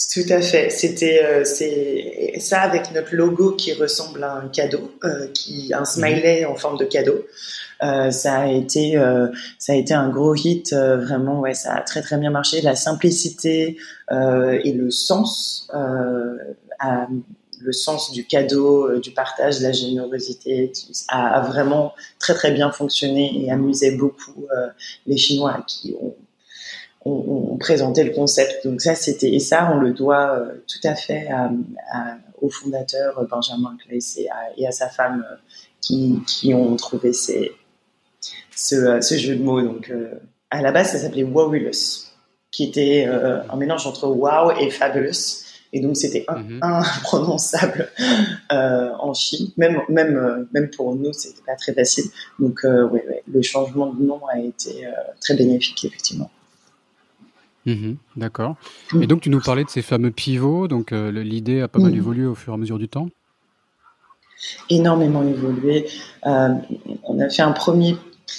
[0.10, 0.70] Tout à fait.
[0.70, 5.86] C'était euh, c'est ça avec notre logo qui ressemble à un cadeau, euh, qui un
[5.86, 7.26] smiley en forme de cadeau.
[7.84, 8.94] Euh, ça a été
[9.58, 12.62] ça a été un gros hit vraiment ouais ça a très très bien marché.
[12.62, 13.78] La simplicité
[14.12, 15.70] et le sens
[16.80, 17.08] à,
[17.60, 20.72] le sens du cadeau, du partage, de la générosité
[21.10, 24.48] a, a, vraiment très très bien fonctionné et amusait beaucoup
[25.06, 26.16] les Chinois qui ont
[27.06, 28.66] on, présentait le concept.
[28.66, 31.30] Donc ça, c'était et ça, on le doit euh, tout à fait
[32.42, 34.20] au fondateur euh, Benjamin Claes
[34.58, 35.36] et à, sa femme euh,
[35.80, 37.52] qui, qui, ont trouvé ces,
[38.56, 39.62] ce, ce, jeu de mots.
[39.62, 39.92] Donc
[40.50, 42.06] à la base, ça s'appelait Wowulous,
[42.52, 45.46] qui était un mélange entre wow et fabulous.
[45.74, 46.60] Et donc c'était mhm.
[46.62, 47.90] imprononçable
[48.50, 52.04] en Chine, même même même pour nous c'était pas très facile.
[52.40, 54.86] Donc ouais, ouais, le changement de nom a été
[55.22, 56.30] très bénéfique effectivement.
[57.66, 58.56] Mhm, d'accord.
[59.00, 60.68] Et donc, tu nous parlais de ces fameux pivots.
[60.68, 63.10] Donc, euh, l'idée a pas mal évolué au fur et à mesure du temps?
[64.70, 65.88] Énormément évolué.
[66.26, 66.50] Euh,
[67.04, 67.96] on a fait un premier.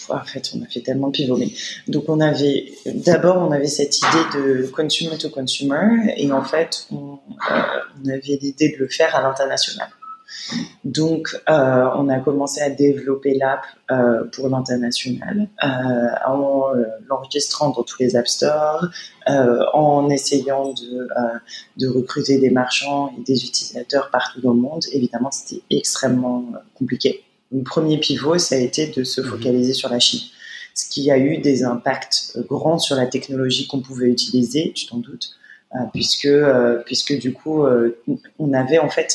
[0.08, 1.36] En fait, on a fait tellement de pivots.
[1.36, 1.52] Mais...
[1.86, 2.72] Donc, on avait.
[2.86, 6.12] D'abord, on avait cette idée de consumer to consumer.
[6.16, 7.18] Et en fait, on,
[7.50, 7.62] euh,
[8.04, 9.88] on avait l'idée de le faire à l'international.
[10.84, 15.68] Donc, euh, on a commencé à développer l'app euh, pour l'international euh,
[16.26, 16.72] en
[17.08, 18.88] l'enregistrant dans tous les App Store,
[19.26, 21.08] en essayant de,
[21.76, 24.84] de, recruter des marchands et des utilisateurs partout dans le monde.
[24.92, 27.22] Évidemment, c'était extrêmement compliqué.
[27.52, 29.28] Le premier pivot, ça a été de se mhm.
[29.28, 30.20] focaliser sur la Chine
[30.74, 34.96] ce qui a eu des impacts grands sur la technologie qu'on pouvait utiliser, tu t'en
[34.96, 35.36] doutes,
[35.92, 36.30] puisque,
[36.86, 37.66] puisque du coup,
[38.38, 39.14] on avait en fait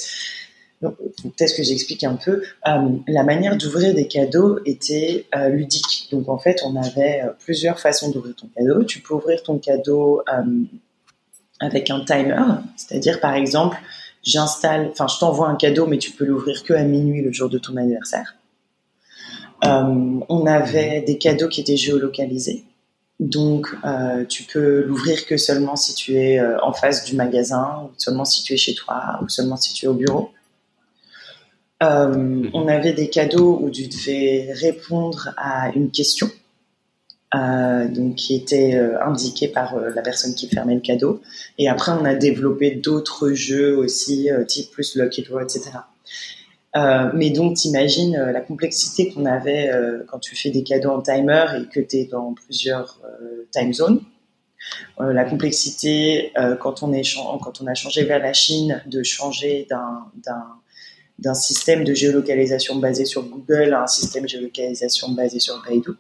[0.82, 2.44] peut-être que j'explique un peu.
[2.68, 6.10] Euh, la manière d'ouvrir des cadeaux était euh, ludique.
[6.12, 8.84] Donc en fait, on avait euh, plusieurs façons d'ouvrir ton cadeau.
[8.84, 10.22] Tu peux ouvrir ton cadeau
[11.60, 12.44] avec un timer,
[12.76, 13.78] c'est-à-dire par exemple,
[14.24, 17.50] j'installe, enfin je t'envoie un cadeau, mais tu peux l'ouvrir que à minuit le jour
[17.50, 18.36] de ton anniversaire.
[19.64, 22.64] on avait des cadeaux qui étaient géolocalisés.
[23.20, 23.70] Donc,
[24.30, 28.44] tu peux l'ouvrir que seulement si tu es en face du magasin, ou seulement si
[28.44, 30.30] tu es chez toi, ou seulement si tu es au bureau.
[31.84, 32.50] Euh, mhm.
[32.54, 36.28] on avait des cadeaux où tu devais répondre à une question,
[37.36, 41.22] euh, donc qui était euh, indiquée par la personne qui fermait le cadeau.
[41.60, 45.70] Et après, on a développé d'autres jeux aussi, type plus Lucky Draw, etc.
[47.14, 49.72] mais donc, t'imagines la complexité qu'on avait
[50.08, 53.00] quand tu fais des cadeaux en timer et que tu es dans plusieurs
[53.52, 54.02] time zones.
[55.00, 60.12] la complexité quand on, est quand on a changé vers la Chine de changer d'un
[61.20, 65.92] d'un système de géolocalisation basé sur Google à un système de géolocalisation basé sur Baidu.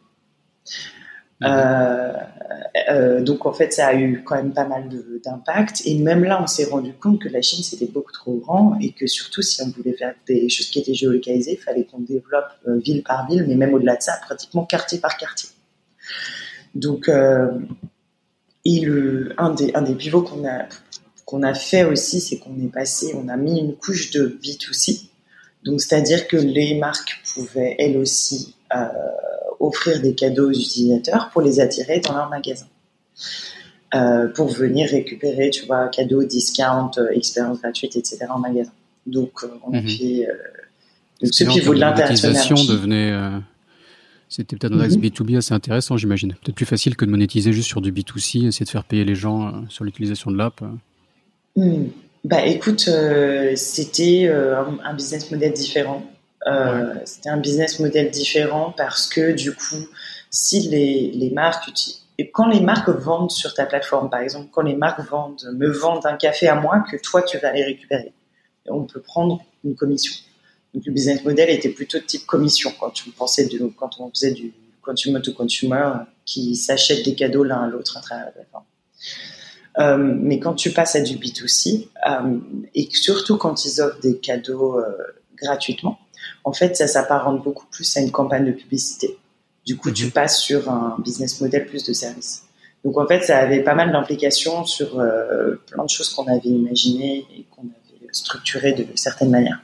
[1.40, 3.24] Mhm.
[3.24, 4.90] donc en fait, ça a eu quand même pas mal
[5.24, 5.84] d'impact.
[5.86, 8.92] Et même là, on s'est rendu compte que la Chine c'était beaucoup trop grand et
[8.92, 12.50] que surtout si on voulait faire des choses qui étaient géolocalisées, il fallait qu'on développe
[12.66, 15.50] ville par ville, mais même au-delà de ça, pratiquement quartier par quartier.
[16.74, 17.10] Donc,
[18.66, 20.66] et le, un des un des pivots qu'on a
[21.28, 25.08] qu'on a fait aussi, c'est qu'on est passé, on a mis une couche de B2C.
[25.66, 28.88] Donc, c'est-à-dire que les marques pouvaient elles aussi euh,
[29.60, 32.68] offrir des cadeaux aux utilisateurs pour les attirer dans leur magasin.
[33.94, 38.20] Euh, pour venir récupérer, tu vois, cadeaux, discount, euh, expérience gratuite, etc.
[38.30, 38.72] en magasin.
[39.06, 39.88] Donc, on a mhm.
[39.90, 40.28] fait
[41.24, 42.68] ce pivot de l'international.
[42.68, 43.42] devenait.
[44.30, 45.04] C'était peut-être un axe mhm.
[45.04, 46.36] B2B assez intéressant, j'imagine.
[46.42, 49.16] Peut-être plus facile que de monétiser juste sur du B2C, essayer de faire payer les
[49.16, 50.64] gens sur l'utilisation de l'app.
[51.58, 51.88] Hmm.
[52.24, 56.04] Bah écoute, euh, c'était euh, un, business model différent.
[56.46, 59.88] Euh, c'était un business model différent parce que du coup,
[60.30, 61.72] si les, les marques
[62.20, 65.68] et quand les marques vendent sur ta plateforme, par exemple, quand les marques vendent, me
[65.68, 68.14] vendent un café à moi que toi tu vas aller récupérer,
[68.68, 70.14] on peut prendre une commission.
[70.76, 74.32] Donc le business model était plutôt de type commission quand tu pensais quand on faisait
[74.32, 75.90] du consumer to consumer
[76.24, 78.66] qui s'achètent des cadeaux l'un à l'autre à travers la plateforme.
[79.80, 82.38] Euh, mais quand tu passes à du B2C, euh,
[82.74, 84.86] et surtout quand ils offrent des cadeaux euh,
[85.36, 86.00] gratuitement,
[86.44, 89.18] en fait, ça s'apparente beaucoup plus à une campagne de publicité.
[89.66, 90.12] Du coup, tu mhm.
[90.12, 92.44] passes sur un business model plus de service.
[92.84, 94.92] Donc, en fait, ça avait pas mal d'implications sur
[95.68, 99.62] plein de choses qu'on avait imaginées et qu'on avait structurées de certaines manières.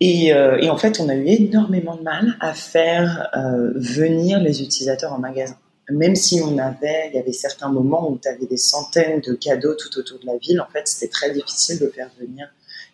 [0.00, 3.30] Et, et, en fait, on a eu énormément de mal à faire
[3.74, 5.56] venir les utilisateurs en magasin
[5.90, 9.34] même si on avait, il y avait certains moments où tu avais des centaines de
[9.34, 12.48] cadeaux tout autour de la ville, en fait, c'était très difficile de faire venir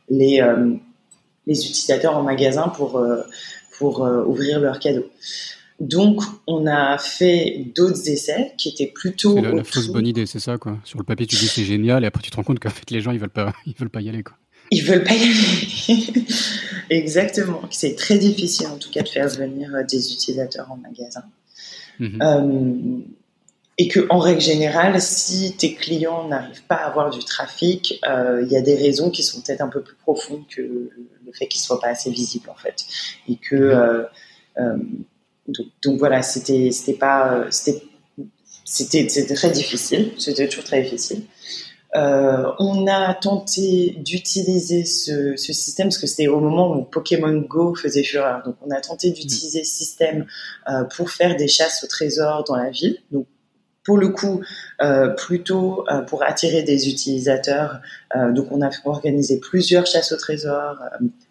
[0.09, 0.75] les, euh,
[1.47, 3.23] les utilisateurs en magasin pour, euh,
[3.79, 5.09] pour euh, ouvrir leurs cadeaux.
[5.81, 9.35] Donc, on a fait d'autres essais qui étaient plutôt.
[9.35, 10.79] C'est la, fausse bonne idée, c'est ça, quoi.
[10.85, 12.91] Sur le papier, tu dis c'est génial, et après, tu te rends compte qu'en fait,
[12.93, 14.37] les gens, ils veulent pas, ils veulent pas y aller, quoi.
[14.71, 16.05] Ils veulent pas y aller.
[16.91, 17.63] Exactement.
[17.71, 21.25] C'est très difficile, en tout cas, de faire venir des utilisateurs en magasin.
[22.01, 22.23] Mhm.
[22.23, 23.01] Euh,
[23.77, 28.43] et que en règle générale, si tes clients n'arrivent pas à avoir du trafic, euh,
[28.45, 31.49] il y a des raisons qui sont peut-être un peu plus profondes que le fait
[31.49, 32.85] qu'ils soient pas assez visibles en fait,
[33.29, 34.07] et que mhm.
[34.59, 34.77] euh,
[35.83, 37.83] donc, voilà, c'était c'était pas c'était
[38.65, 41.23] c'était très difficile, c'était toujours très difficile.
[41.97, 47.75] Euh, on a tenté d'utiliser ce, système parce que c'était au moment où Pokémon Go
[47.75, 48.43] faisait fureur.
[48.45, 50.27] Donc, on a tenté d'utiliser ce système
[50.69, 52.99] euh, pour faire des chasses au trésor dans la ville.
[53.13, 53.27] Donc,
[53.85, 54.43] pour le coup,
[54.83, 57.81] euh, plutôt pour attirer des utilisateurs.
[58.31, 60.79] donc, on a organisé plusieurs chasses au trésor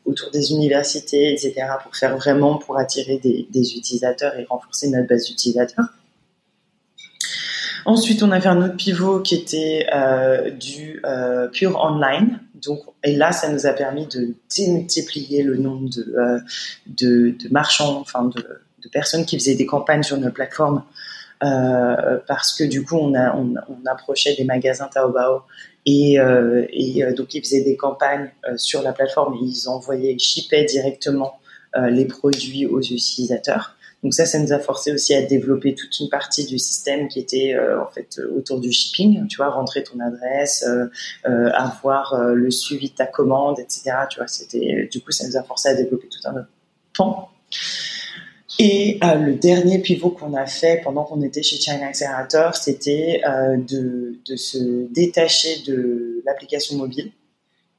[0.06, 5.08] autour des universités, etc., pour faire vraiment pour attirer des, des utilisateurs et renforcer notre
[5.08, 5.88] base d'utilisateurs.
[7.86, 12.40] Ensuite, on avait un autre pivot qui était euh, du euh, pure online.
[12.56, 16.40] Donc, et là, ça nous a permis de démultiplier le nombre de, euh,
[16.88, 20.84] de, de, marchands, enfin de, de, personnes qui faisaient des campagnes sur notre plateforme,
[21.44, 25.42] euh, parce que du coup, on, a, on, on approchait des magasins Taobao
[25.86, 30.20] et, euh, et donc ils faisaient des campagnes sur la plateforme et ils envoyaient, ils
[30.20, 31.40] shippaient directement
[31.90, 33.73] les produits aux utilisateurs.
[34.04, 37.20] Donc ça, ça nous a forcé aussi à développer toute une partie du système qui
[37.20, 39.28] était euh, en fait autour du shipping.
[39.28, 40.88] Tu vois, rentrer ton adresse, euh,
[41.26, 43.92] euh, avoir le suivi de ta commande, etc.
[44.10, 46.50] Tu vois, c'était du coup, ça nous a forcé à développer tout un autre
[46.94, 47.30] pan.
[48.60, 54.20] Et le dernier pivot qu'on a fait pendant qu'on était chez China Accelerator, c'était de,
[54.28, 57.12] de, se détacher de l'application mobile,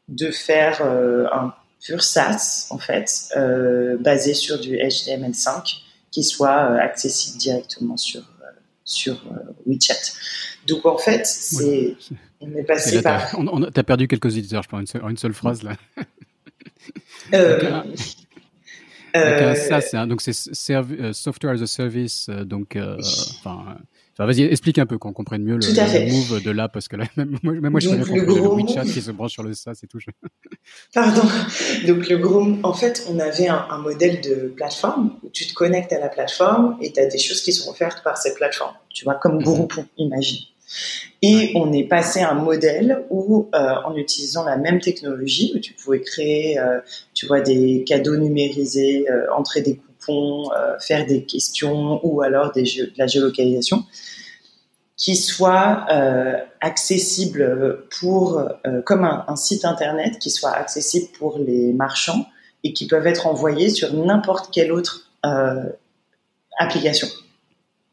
[0.08, 3.32] de faire un pur SaaS en fait,
[4.00, 5.83] basé sur du HTML5
[6.14, 8.44] qui soit euh, accessible directement sur, euh,
[8.84, 10.12] sur euh, WeChat.
[10.68, 11.96] Donc en fait, c'est
[12.40, 13.36] on est passé par.
[13.36, 15.76] On, a perdu quelques auditeurs, je pense, en une seule phrase là.
[19.16, 23.78] Euh, ça, donc c'est software as a service, donc enfin
[24.18, 27.38] vas-y, explique un peu qu'on comprenne mieux le, move de là, parce que là, même,
[27.42, 29.98] moi, je connais le, le WeChat qui se branche sur le SaaS et tout.
[30.94, 31.22] Pardon.
[31.86, 35.92] Donc, le gros, en fait, on avait un, modèle de plateforme où tu te connectes
[35.92, 38.74] à la plateforme et tu as des choses qui sont offertes par cette plateforme.
[38.90, 39.42] Tu vois, comme mhm.
[39.42, 40.44] Groupon, imagine.
[41.22, 45.58] Et on est passé à un modèle où, euh, en utilisant la même technologie, où
[45.58, 46.80] tu pouvais créer, euh,
[47.14, 49.93] tu vois, des cadeaux numérisés, euh, entrer des coupons,
[50.80, 53.84] faire des questions ou alors des de la géolocalisation,
[54.96, 55.86] qui soit
[56.60, 58.48] accessible pour,
[58.84, 62.26] comme un, un, site internet, qui soit accessible pour les marchands
[62.62, 65.10] et qui peuvent être envoyés sur n'importe quelle autre
[66.58, 67.08] application.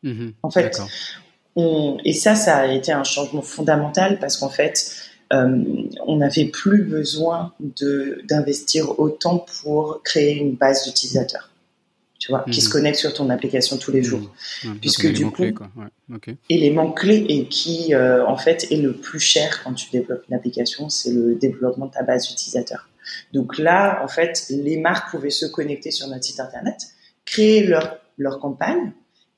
[0.03, 0.33] Mhm.
[0.41, 0.81] en fait,
[2.05, 4.93] et ça, ça a été un changement fondamental parce qu'en fait,
[5.33, 5.63] euh,
[6.05, 7.53] on n'avait plus besoin
[8.29, 11.50] d'investir autant pour créer une base d'utilisateurs
[12.21, 12.73] tu vois, qui se mhm.
[12.73, 14.31] connectent sur ton application tous les jours.
[14.63, 14.77] Mhm.
[14.79, 19.63] Puisque du coup, clés, élément clé et qui, euh, en fait, est le plus cher
[19.63, 22.87] quand tu développes une application, c'est le développement de ta base d'utilisateurs.
[23.33, 26.89] Donc là, en fait, les marques pouvaient se connecter sur notre site internet,
[27.25, 28.91] créer leur, leur campagne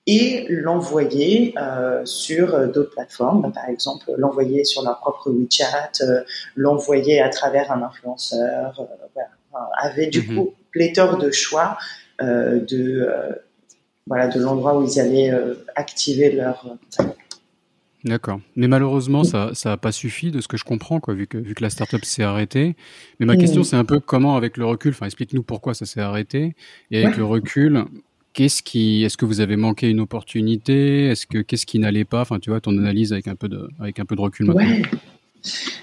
[0.06, 6.22] et l'envoyer euh, sur euh, d'autres plateformes, par exemple l'envoyer sur leur propre WeChat, euh,
[6.58, 8.74] l'envoyer à travers un influenceur,
[9.14, 9.70] voilà.
[9.80, 10.36] avait du mhm.
[10.36, 11.78] coup pléthore de choix
[12.24, 13.32] de euh,
[14.08, 16.76] voilà de l'endroit où ils allaient euh, activer leur
[18.04, 18.42] D'accord.
[18.58, 21.38] Mais malheureusement, ça ça a pas suffi de ce que je comprends, quoi, vu que
[21.38, 22.76] vu que la startup s'est arrêtée.
[23.20, 26.02] Mais ma question, c'est un peu comment, avec le recul, enfin, explique-nous pourquoi ça s'est
[26.02, 26.54] arrêté.
[26.92, 27.86] Et avec le recul,
[28.34, 31.08] qu'est-ce qui, est-ce que vous avez manqué une opportunité?
[31.08, 32.22] Est-ce que qu'est-ce qui n'allait pas?
[32.22, 34.70] Enfin, tu vois, ton analyse avec un peu de avec un peu de recul maintenant.
[34.70, 34.82] Ouais.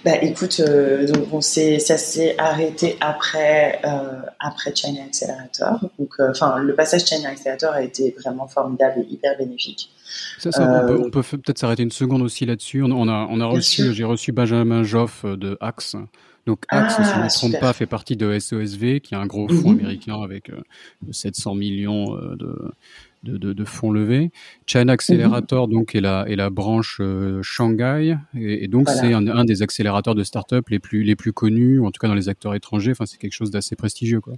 [0.05, 5.81] Bah écoute, euh, donc on s'est, ça s'est arrêté après euh, après China Accelerator.
[5.99, 9.91] Donc, euh, enfin, le passage China Accelerator a été vraiment formidable et hyper bénéfique.
[10.39, 12.83] Ça, ça on peut, peut être s'arrêter une seconde aussi là-dessus.
[12.83, 15.95] On, a on a reçu, j'ai reçu Benjamin Joff de Axe.
[16.47, 19.27] Donc Axe, si je ne me trompe pas, fait partie de SOSV, qui est un
[19.27, 19.81] gros fonds mhm.
[19.81, 20.51] américain avec
[21.11, 22.73] 700 millions de
[23.23, 24.31] de, de, de, fonds levés.
[24.67, 25.75] China Accelerator mhm.
[25.75, 30.15] donc est la, est la branche euh, Shanghai et, donc c'est un, un, des accélérateurs
[30.15, 32.93] de start-up les plus les plus connus, en tout cas dans les acteurs étrangers.
[32.93, 34.35] Enfin c'est quelque chose d'assez prestigieux quoi.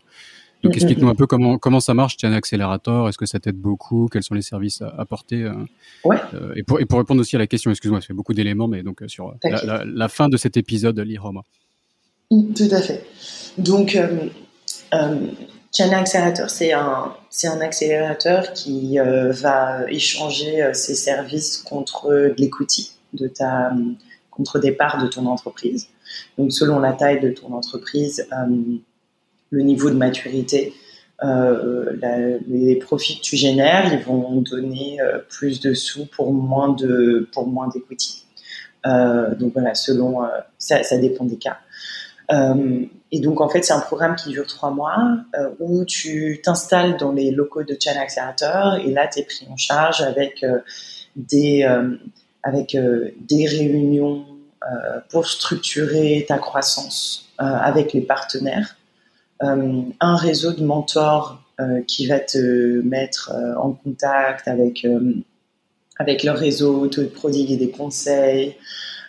[0.62, 1.12] Donc mhm, explique-nous mhm.
[1.12, 3.08] un peu comment comment ça marche China Accelerator.
[3.08, 4.08] Est-ce que ça t'aide beaucoup?
[4.10, 5.54] Quels sont les services apportés euh,
[6.04, 6.18] ouais.
[6.34, 8.68] euh, et, pour, et pour répondre aussi à la question, excuse-moi, ça fait beaucoup d'éléments,
[8.68, 11.42] mais donc euh, sur la, la, la, fin de cet épisode, l'IROMA.
[12.30, 13.04] Tout à fait.
[13.58, 13.98] Donc
[15.72, 22.34] China Accelerator, c'est un, c'est un accélérateur qui euh, va échanger euh, ses services contre
[22.36, 23.72] de de ta,
[24.30, 25.88] contre des parts de ton entreprise.
[26.36, 28.76] Donc, selon la taille de ton entreprise, euh,
[29.48, 30.74] le niveau de maturité,
[31.22, 37.46] les profits que tu génères, ils vont donner plus de sous pour moins de, pour
[37.46, 37.68] moins
[38.84, 40.22] donc voilà, selon,
[40.58, 41.58] ça dépend des cas.
[42.30, 44.96] Euh, et donc, en fait, c'est un programme qui dure trois mois
[45.36, 49.46] euh, où tu t'installes dans les locaux de Channel Accelerator et là, tu es pris
[49.50, 50.58] en charge avec euh,
[51.16, 51.62] des,
[52.42, 54.24] avec, des réunions
[55.10, 58.76] pour structurer ta croissance avec les partenaires,
[59.40, 61.42] un réseau de mentors
[61.86, 64.86] qui va te mettre en contact avec,
[65.98, 68.56] avec leur réseau, te prodiguer des conseils,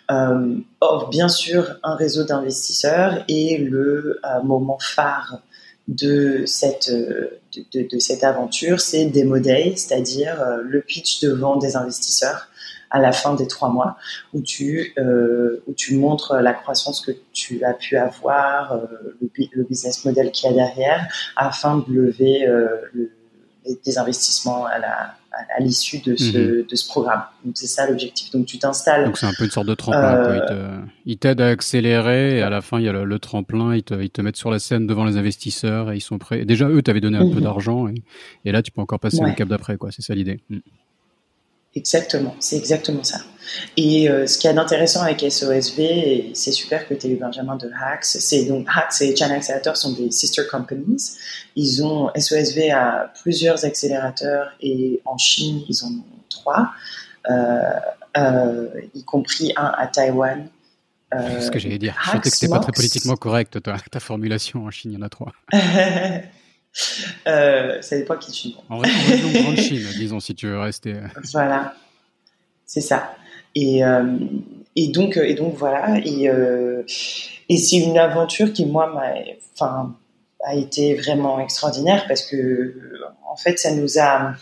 [0.08, 5.40] or, bien sûr, un réseau d'investisseurs est le euh, moment phare
[5.88, 7.40] de cette, euh,
[7.74, 12.48] de, cette aventure, c'est Demo Day, c'est-à-dire euh, le pitch devant des investisseurs
[12.90, 13.96] à la fin des trois mois,
[14.32, 18.80] où tu, euh, où tu montres la croissance que tu as pu avoir,
[19.20, 22.46] le, le, business model qu'il y a derrière, afin de lever
[22.92, 23.10] le,
[23.84, 25.14] des investissements à la,
[25.56, 26.66] à, l'issue de ce, mhm.
[26.66, 27.22] de ce programme.
[27.44, 28.30] Donc c'est ça l'objectif.
[28.30, 29.04] Donc tu t'installes.
[29.04, 30.16] Donc c'est un peu une sorte de tremplin.
[30.16, 33.74] Euh, ils t'aident à accélérer et à la fin il y a le, tremplin.
[33.74, 36.44] Ils te, ils te, mettent sur la scène devant les investisseurs et ils sont prêts.
[36.44, 37.44] Déjà eux t'avaient donné un peu mhm.
[37.44, 37.94] d'argent et,
[38.44, 39.90] et, là tu peux encore passer au cap d'après quoi.
[39.92, 40.40] C'est ça l'idée.
[40.50, 40.58] Mm.
[41.76, 43.18] Exactement, c'est exactement ça.
[43.76, 47.10] Et euh, ce qu'il y a d'intéressant avec SOSV, et c'est super que tu aies
[47.10, 51.16] eu Benjamin de Hacks, c'est donc Hacks et Channel Accelerator sont des sister companies.
[51.56, 56.72] Ils ont SOSV a plusieurs accélérateurs et en Chine ils en ont trois,
[57.28, 57.60] euh,
[58.16, 60.46] euh, y compris un à Taïwan.
[61.12, 61.96] c'est ce que j'allais dire.
[62.04, 65.02] Je sentais que c'était pas très politiquement correct toi, ta formulation en Chine, il y
[65.02, 65.32] en a trois.
[67.26, 70.94] Euh, ça dépend qui tu En région grande Chine, disons, si tu veux rester.
[71.32, 71.74] Voilà,
[72.66, 73.16] c'est ça.
[73.54, 74.18] Et, euh,
[74.76, 75.98] et, donc, et donc voilà.
[76.04, 76.82] Et, euh,
[77.48, 79.14] et c'est une aventure qui, moi, m'a,
[79.54, 79.96] enfin,
[80.44, 82.74] a été vraiment extraordinaire parce que,
[83.26, 84.34] en fait, ça nous a.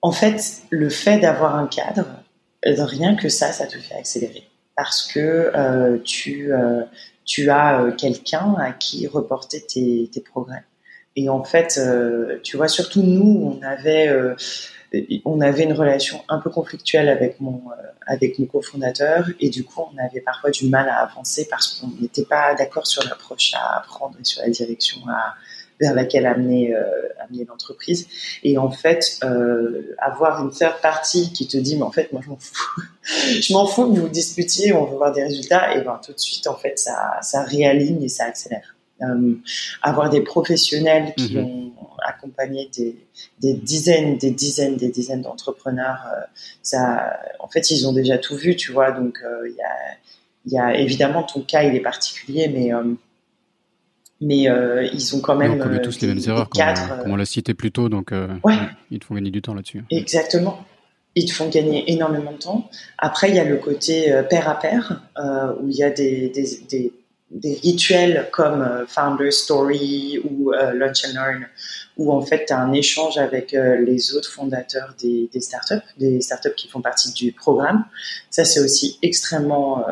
[0.00, 2.06] En fait, le fait d'avoir un cadre,
[2.64, 4.48] rien que ça, ça te fait accélérer.
[4.76, 6.50] Parce que tu
[7.24, 10.64] tu as euh, quelqu'un à qui reporter tes, progrès.
[11.16, 14.34] Et en fait, euh, tu vois, surtout nous, on avait, euh,
[15.24, 17.62] on avait une relation un peu conflictuelle avec mon,
[18.06, 21.88] avec mon cofondateur, et du coup, on avait parfois du mal à avancer parce qu'on
[22.00, 25.34] n'était pas d'accord sur l'approche à prendre et sur la direction à,
[25.82, 26.84] vers laquelle amener, euh,
[27.18, 28.06] amener l'entreprise.
[28.44, 32.22] Et en fait, euh, avoir une third partie qui te dit, mais en fait, moi,
[32.24, 32.82] je m'en fous.
[33.40, 35.76] je m'en fous que vous disputiez, on veut voir des résultats.
[35.76, 38.76] Et ben, tout de suite, en fait, ça, ça réaligne et ça accélère.
[39.82, 41.44] avoir des professionnels qui mhm.
[41.44, 41.72] ont
[42.06, 42.96] accompagné des,
[43.40, 46.06] des, dizaines, des dizaines, des dizaines d'entrepreneurs,
[46.62, 48.92] ça, en fait, ils ont déjà tout vu, tu vois.
[48.92, 49.74] Donc, il y a,
[50.46, 52.70] y, a, évidemment ton cas, il est particulier, mais
[54.22, 55.52] mais euh, ils ont quand même.
[55.52, 56.62] on commet tous les mêmes erreurs, comme,
[57.06, 58.12] on l'a cité plus tôt, donc
[58.90, 59.84] ils te font gagner du temps là-dessus.
[59.90, 60.64] Exactement.
[61.14, 62.70] Ils te font gagner énormément de temps.
[62.96, 65.90] Après, il y a le côté euh, pair à pair, euh, où il y a
[65.90, 66.92] des, des, des,
[67.30, 71.46] des rituels comme Founder Story ou Lunch and Learn,
[71.98, 76.20] où en fait, tu as un échange avec les autres fondateurs des, des, startups, des
[76.22, 77.84] startups qui font partie du programme.
[78.30, 79.84] Ça, c'est aussi extrêmement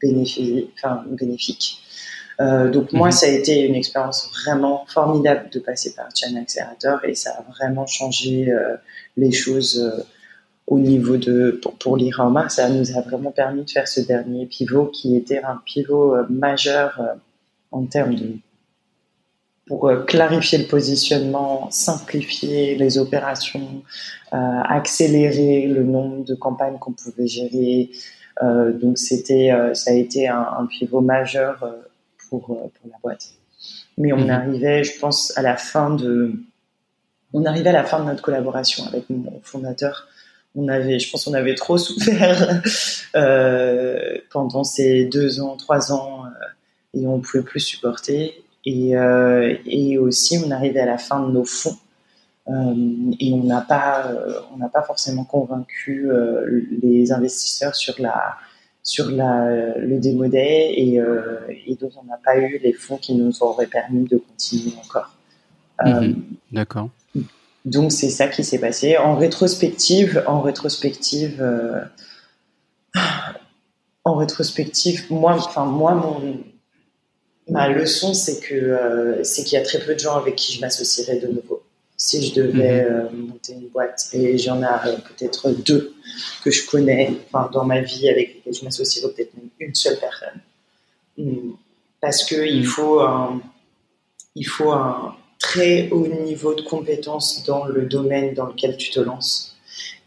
[0.00, 0.70] bénéfique.
[0.76, 1.83] Enfin, bénéfique.
[2.40, 3.12] Euh, donc moi, mhm.
[3.12, 7.42] ça a été une expérience vraiment formidable de passer par Channel Accelerator et ça a
[7.52, 8.76] vraiment changé euh,
[9.16, 10.02] les choses euh,
[10.66, 12.48] au niveau de pour, pour l'IRAMA.
[12.48, 17.00] Ça nous a vraiment permis de faire ce dernier pivot qui était un pivot majeur
[17.70, 18.32] en termes de
[19.66, 23.82] pour clarifier le positionnement, simplifier les opérations,
[24.30, 27.90] accélérer le nombre de campagnes qu'on pouvait gérer.
[28.42, 31.64] donc c'était, ça a été un, un pivot majeur
[32.38, 33.30] pour, euh, pour la boîte.
[33.98, 34.30] Mais on mhm.
[34.30, 36.32] arrivait, je pense, à la fin de,
[37.32, 40.06] on arrivait à la fin de notre collaboration avec mon fondateur.
[40.56, 42.62] On avait, je pense, on avait trop souffert
[43.16, 48.42] euh, pendant ces deux ans, trois ans, euh, et on pouvait plus supporter.
[48.66, 48.92] Et,
[49.66, 51.76] et aussi, on arrivait à la fin de nos fonds.
[52.48, 54.10] et on n'a pas,
[54.54, 56.08] on n'a pas forcément convaincu
[56.80, 58.38] les investisseurs sur la,
[58.84, 63.14] sur la, le démodé et, euh, et donc on n'a pas eu les fonds qui
[63.14, 65.16] nous auraient permis de continuer encore.
[65.84, 65.92] Mhm.
[65.92, 66.12] Euh,
[66.52, 66.90] D'accord.
[67.64, 68.98] Donc c'est ça qui s'est passé.
[68.98, 71.80] En rétrospective, en rétrospective, euh,
[74.04, 76.44] en rétrospective, moi, enfin moi, mon,
[77.48, 80.52] ma leçon c'est que euh, c'est qu'il y a très peu de gens avec qui
[80.52, 81.62] je m'associerais de nouveau
[81.96, 82.96] si je devais mhm.
[82.96, 84.08] euh, monter une boîte.
[84.12, 85.94] Et j'en ai euh, peut-être deux
[86.42, 89.98] que je connais enfin, dans ma vie avec lesquels je m'associerais peut-être même une seule
[89.98, 90.40] personne.
[91.16, 91.52] Hmm.
[92.00, 92.64] Parce qu'il mhm.
[92.64, 93.40] faut, un,
[94.34, 99.00] il faut un très haut niveau de compétence dans le domaine dans lequel tu te
[99.00, 99.56] lances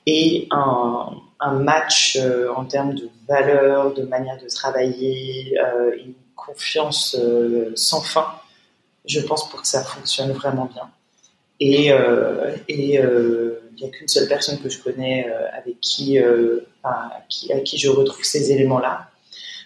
[0.06, 1.10] et un,
[1.40, 5.58] un match euh, en termes de valeur, de manière de travailler,
[5.98, 7.18] une confiance
[7.76, 8.28] sans fin,
[9.06, 10.90] je pense, pour que ça fonctionne vraiment bien.
[11.60, 16.20] Et euh, euh, il n'y a qu'une seule personne que je connais euh, avec qui,
[16.20, 19.10] à qui, à qui je retrouve ces éléments-là.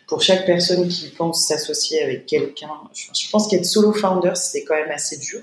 [0.07, 4.75] Pour chaque personne qui pense s'associer avec quelqu'un, je, pense qu'être solo founder, c'est quand
[4.75, 5.41] même assez dur.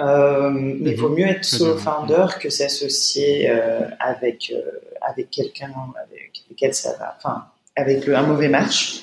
[0.00, 1.00] Euh, mais il mhm.
[1.00, 4.62] vaut mieux être solo founder que s'associer euh, avec euh,
[5.00, 5.72] avec quelqu'un
[6.04, 9.02] avec lequel ça va, enfin avec le, un mauvais match.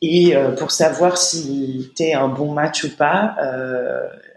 [0.00, 3.34] Et pour savoir si tu es un bon match ou pas,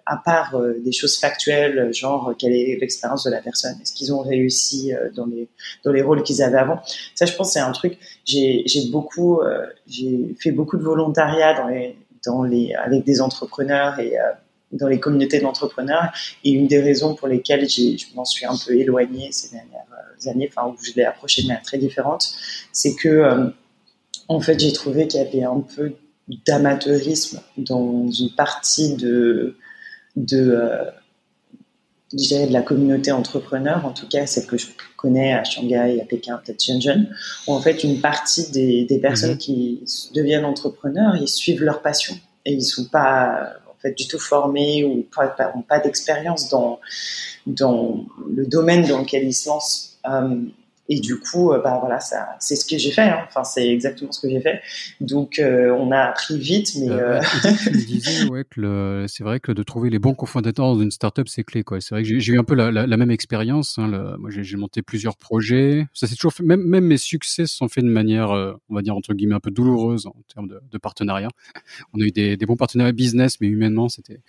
[0.05, 4.13] à part euh, des choses factuelles, genre quelle est l'expérience de la personne, est-ce qu'ils
[4.13, 5.47] ont réussi euh, dans les
[5.83, 6.79] dans les rôles qu'ils avaient avant.
[7.15, 7.97] Ça, je pense, c'est un truc.
[8.25, 11.95] J'ai j'ai beaucoup euh, j'ai fait beaucoup de volontariat dans les
[12.25, 14.13] dans les avec des entrepreneurs et
[14.71, 16.11] dans les communautés d'entrepreneurs.
[16.43, 19.85] Et une des raisons pour lesquelles je m'en suis un peu éloignée ces dernières
[20.27, 22.31] années, enfin où je l'ai approché de manière très différente,
[22.71, 23.51] c'est que
[24.27, 25.93] en fait j'ai trouvé qu'il y avait un peu
[26.45, 29.55] d'amateurisme dans une partie de
[30.15, 30.85] de, euh,
[32.13, 36.39] de la communauté entrepreneur, en tout cas celle que je connais à Shanghai, à Pékin,
[36.43, 37.13] peut-être Shenzhen,
[37.47, 39.37] où en fait une partie des, des personnes mhm.
[39.37, 39.83] qui
[40.13, 44.83] deviennent entrepreneurs, ils suivent leur passion et ils sont pas en fait du tout formés
[44.83, 46.79] ou pas, ont pas d'expérience dans
[47.47, 49.97] dans le domaine dans lequel ils se lancent.
[50.09, 50.35] Euh,
[50.91, 53.03] et du coup, euh, bah voilà, ça, c'est ce que j'ai fait.
[53.03, 53.21] Hein.
[53.25, 54.59] Enfin, c'est exactement ce que j'ai fait.
[54.99, 56.89] Donc, euh, on a appris vite, mais.
[56.89, 60.81] Euh, tu me disais, ouais, que c'est vrai que de trouver les bons cofondateurs dans
[60.81, 61.79] une startup, c'est clé, quoi.
[61.79, 63.79] C'est vrai que j'ai eu un peu la, la, même expérience.
[63.79, 63.87] Hein,
[64.19, 65.87] moi, j'ai monté plusieurs projets.
[65.93, 66.43] Ça s'est toujours fait.
[66.43, 68.31] Même, même mes succès se sont faits de manière,
[68.69, 71.29] on va dire entre guillemets, un peu douloureuse en termes de, de partenariat.
[71.93, 74.19] On a eu des, des bons partenariats business, mais humainement, c'était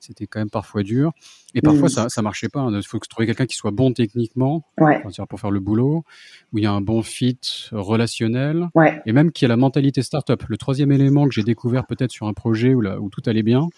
[0.00, 1.12] c'était quand même parfois dur.
[1.54, 2.60] Et parfois, ça, ça marchait pas.
[2.60, 2.72] Hein.
[2.74, 4.64] Il faut trouver quelqu'un qui soit bon techniquement
[5.28, 6.04] pour faire le boulot,
[6.52, 7.38] où il y a un bon fit
[7.70, 8.68] relationnel,
[9.06, 10.42] et même qui a la mentalité startup.
[10.48, 13.42] Le troisième élément que j'ai découvert peut-être sur un projet où, là, où tout allait
[13.42, 13.68] bien,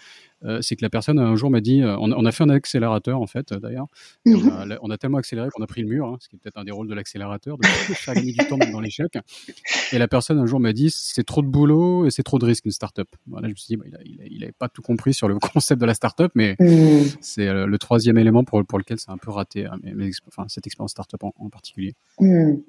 [0.61, 3.27] c'est que la personne un jour m'a dit, euh, on, a fait un accélérateur en
[3.27, 3.87] fait d'ailleurs,
[4.27, 4.79] mhm.
[4.83, 6.65] on, a tellement accéléré qu'on a pris le mur, hein, ce qui est peut-être un
[6.65, 9.17] des rôles de l'accélérateur, de faire gagner du temps dans l'échec.
[9.93, 12.45] Et la personne un jour m'a dit, c'est trop de boulot et c'est trop de
[12.45, 13.09] risque une startup.
[13.27, 15.87] Voilà, je me suis dit, bah, il, n'avait pas tout compris sur le concept de
[15.87, 17.05] la startup, mais mhm.
[17.21, 20.47] c'est euh, le troisième élément pour, pour lequel c'est un peu raté, hein, mais, enfin,
[20.49, 21.95] cette expérience startup en, en particulier.
[22.21, 22.63] Mhm.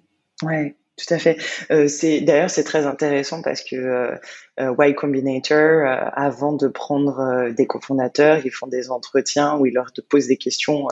[0.44, 0.76] Ouais.
[0.96, 1.38] Tout à fait.
[1.72, 4.16] Euh, c'est d'ailleurs c'est très intéressant parce que euh,
[4.60, 9.66] euh Y Combinator, euh, avant de prendre euh, des cofondateurs, ils font des entretiens où
[9.66, 10.88] ils leur posent des questions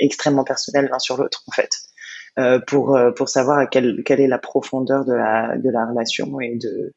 [0.00, 1.70] extrêmement personnelles l'un sur l'autre en fait,
[2.66, 6.94] pour pour savoir quelle quelle est la profondeur de la de la relation et de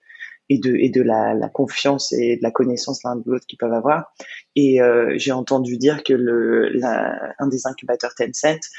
[0.50, 3.58] et de et de la, la confiance et de la connaissance l'un de l'autre qu'ils
[3.58, 4.14] peuvent avoir.
[4.56, 4.80] Et
[5.18, 8.72] j'ai entendu dire que le la, un des incubateurs Tencent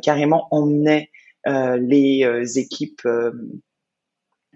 [0.00, 1.16] carrément emmenait euh,
[1.46, 3.32] les euh, équipes euh,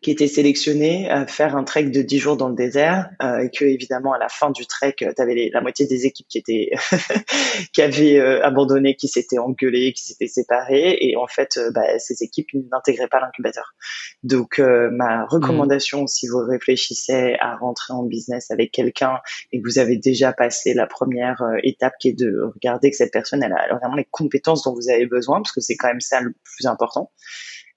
[0.03, 3.64] qui étaient sélectionnées à faire un trek de 10 jours dans le désert et que
[3.64, 6.70] évidemment à la fin du trek tu avais la moitié des équipes qui étaient
[7.72, 12.48] qui avaient abandonné qui s'étaient engueulées qui s'étaient séparées et en fait bah, ces équipes
[12.70, 13.74] n'intégraient pas l'incubateur.
[14.22, 19.18] Donc ma recommandation si vous réfléchissez à rentrer en business avec quelqu'un
[19.53, 23.12] et que vous avez déjà passé la première étape qui est de regarder que cette
[23.12, 26.01] personne elle a vraiment les compétences dont vous avez besoin parce que c'est quand même
[26.01, 27.11] ça le plus important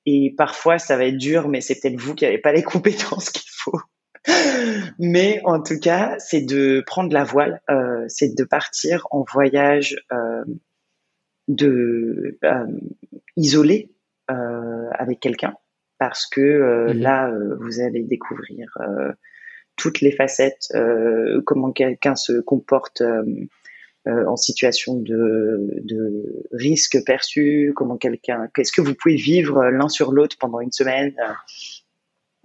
[0.06, 3.30] et parfois, ça va être dur, mais c'est peut-être vous qui n'avez pas les compétences
[3.30, 3.80] qu'il faut.
[5.00, 9.98] mais en tout cas, c'est de prendre la voile, euh, c'est de partir en voyage
[10.12, 10.44] euh,
[11.48, 12.66] de euh,
[13.36, 13.90] isolé
[14.28, 15.54] avec quelqu'un,
[16.00, 17.00] parce que mhm.
[17.00, 18.76] là, vous allez découvrir
[19.76, 20.74] toutes les facettes,
[21.46, 23.04] comment quelqu'un se comporte
[24.06, 29.88] euh, en situation de, de, risque perçu, comment quelqu'un, qu'est-ce que vous pouvez vivre l'un
[29.88, 31.32] sur l'autre pendant une semaine euh,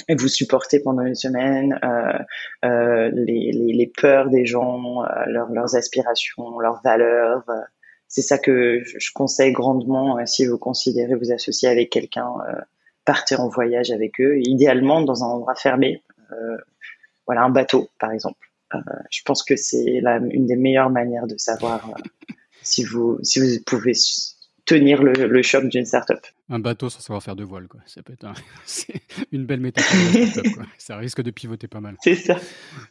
[0.08, 2.18] et vous supporter pendant une semaine, euh,
[2.64, 7.44] euh les, les, les, peurs des gens, euh, leurs, leurs aspirations, leurs valeurs.
[8.06, 12.34] c'est ça que je conseille grandement si vous considérez vous associer avec quelqu'un,
[13.04, 16.04] partez en voyage avec eux, idéalement dans un endroit fermé,
[17.26, 18.47] voilà un bateau par exemple.
[18.74, 18.78] Euh,
[19.10, 23.62] je pense que c'est une des meilleures manières de savoir euh, si vous si vous
[23.64, 23.92] pouvez
[24.66, 26.26] tenir le, le choc d'une startup.
[26.50, 27.80] Un bateau sans savoir faire de voile, quoi.
[27.84, 28.26] Ça peut être
[29.32, 30.42] une belle métaphore.
[30.54, 30.64] quoi.
[30.78, 31.96] Ça risque de pivoter pas mal.
[32.00, 32.38] C'est ça.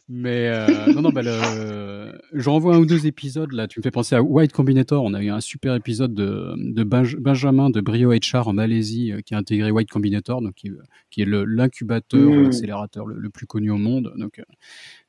[0.08, 2.12] Mais euh, non, non, bah, le...
[2.32, 3.66] je renvoie un ou deux épisodes là.
[3.66, 5.02] Tu me fais penser à White Combinator.
[5.02, 9.34] On a eu un super épisode de, de Benjamin de Brio HR en Malaisie qui
[9.34, 10.70] a intégré White Combinator, donc qui,
[11.10, 12.42] qui est l'incubateur, mmh.
[12.44, 14.12] l'accélérateur le, le, plus connu au monde.
[14.16, 14.40] Donc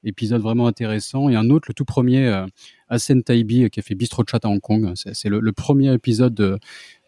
[0.03, 1.29] épisode vraiment intéressant.
[1.29, 2.45] Et un autre, le tout premier, euh,
[2.89, 4.91] Asen Taibi, euh, qui a fait Bistro Chat à Hong Kong.
[4.95, 6.57] C'est le, le, premier épisode de,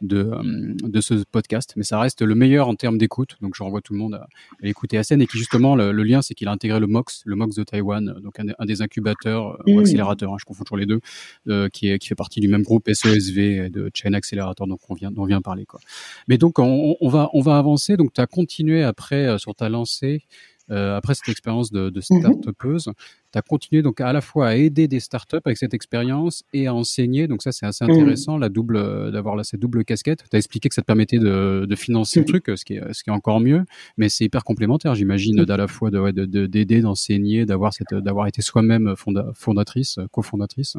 [0.02, 3.38] de, euh, de, ce podcast, mais ça reste le meilleur en termes d'écoute.
[3.42, 4.28] Donc je renvoie tout le monde à,
[4.64, 5.22] à écouter Asen.
[5.22, 8.16] Et qui justement, le, lien, c'est qu'il a intégré le MOX, le MOX de Taïwan,
[8.22, 9.80] donc un, des incubateurs ou mmh.
[9.80, 11.00] accélérateurs, hein, je confonds toujours les deux,
[11.48, 14.94] euh, qui, est, qui fait partie du même groupe SOSV de Chain Accelerator, donc on
[14.94, 15.66] vient, on vient parler.
[15.66, 15.80] Quoi.
[16.28, 17.98] Mais donc on, on va, on va avancer.
[17.98, 20.24] Donc tu as continué après sur ta lancée
[20.72, 22.20] euh, après cette expérience de, de mhm.
[22.20, 26.44] start-upeuse, tu as continué donc à la fois à aider des startups avec cette expérience
[26.54, 27.28] et à enseigner.
[27.28, 27.92] Donc ça, c'est assez mhm.
[27.92, 30.24] intéressant, la double, d'avoir cette double casquette.
[30.30, 32.42] Tu as expliqué que ça te permettait de, de financer le mhm.
[32.42, 33.64] truc, ce qui, est, ce qui est encore mieux,
[33.98, 38.28] mais c'est hyper complémentaire, j'imagine, d'à la fois d'aider, de, d'aider, d'enseigner, d'avoir cette, d'avoir
[38.28, 38.96] été soi-même
[39.34, 40.78] fondatrice, cofondatrice.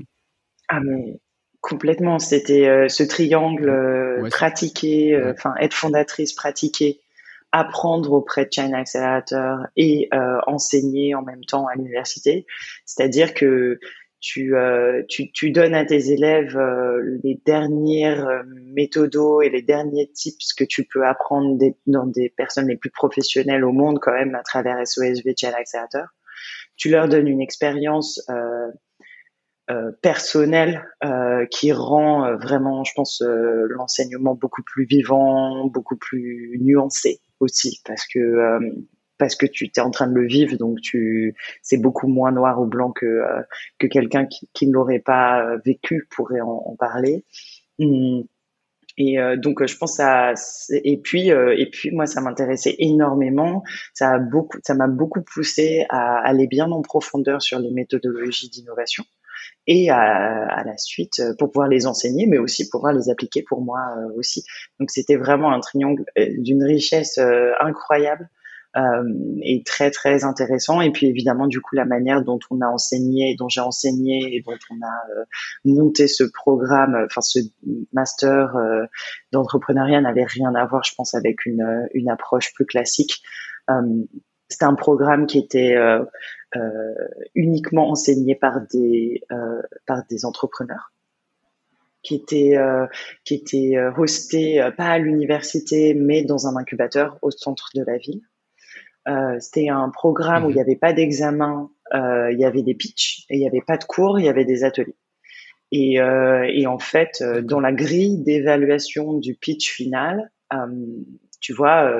[0.68, 1.20] Ah mais
[1.60, 7.00] complètement, c'était euh, ce triangle euh, pratiquer, enfin être fondatrice, pratiquer
[7.52, 12.46] apprendre auprès de China Accelerator et euh, enseigner en même temps à l'université.
[12.86, 13.78] C'est-à-dire que
[14.22, 19.62] tu, euh, tu, tu, donnes à tes élèves euh, les dernières euh, méthodos et les
[19.62, 23.98] derniers tips que tu peux apprendre des, dans des personnes les plus professionnelles au monde
[24.00, 26.06] quand même à travers SOSV China Accelerator.
[26.76, 28.68] Tu leur donnes une expérience euh,
[29.70, 30.84] euh, personnelle
[31.50, 38.18] qui rend vraiment, je pense, l'enseignement beaucoup plus vivant, beaucoup plus nuancé aussi parce que
[38.18, 38.60] euh,
[39.18, 42.60] parce que tu es en train de le vivre, donc tu c'est beaucoup moins noir
[42.60, 43.42] ou blanc que euh,
[43.78, 47.24] que quelqu'un qui, ne l'aurait pas euh, vécu pourrait en, parler.
[47.78, 48.24] Hum.
[48.98, 50.34] Et donc je pense à
[50.70, 53.62] et puis et puis moi ça m'intéressait énormément,
[53.94, 58.50] ça a beaucoup ça m'a beaucoup poussé à aller bien en profondeur sur les méthodologies
[58.50, 59.04] d'innovation
[59.66, 63.42] et à, la suite euh, pour pouvoir les enseigner, mais aussi pour pouvoir les appliquer
[63.42, 64.44] pour moi euh, aussi.
[64.80, 67.18] Donc c'était vraiment un triangle euh, d'une richesse
[67.60, 68.28] incroyable.
[68.74, 69.02] Euh,
[69.42, 73.36] et très très intéressant et puis évidemment du coup la manière dont on a enseigné
[73.38, 75.26] dont j'ai enseigné et dont on a
[75.66, 77.40] monté ce programme enfin ce
[77.92, 78.56] master
[79.30, 83.22] d'entrepreneuriat n'avait rien à voir je pense avec une approche plus classique
[84.52, 85.76] c'était un programme qui était
[86.54, 86.94] euh,
[87.34, 90.92] uniquement enseigné par des euh, par des entrepreneurs
[92.02, 92.86] qui était euh,
[93.24, 98.20] qui était hosté pas à l'université mais dans un incubateur au centre de la ville.
[99.40, 100.66] C'était un programme où il n'y mhm.
[100.66, 104.20] avait pas d'examen, il y avait des pitchs et il n'y avait pas de cours,
[104.20, 104.96] il y avait des ateliers.
[105.72, 110.30] Et, et en fait, dans la grille d'évaluation du pitch final,
[111.40, 111.92] tu vois,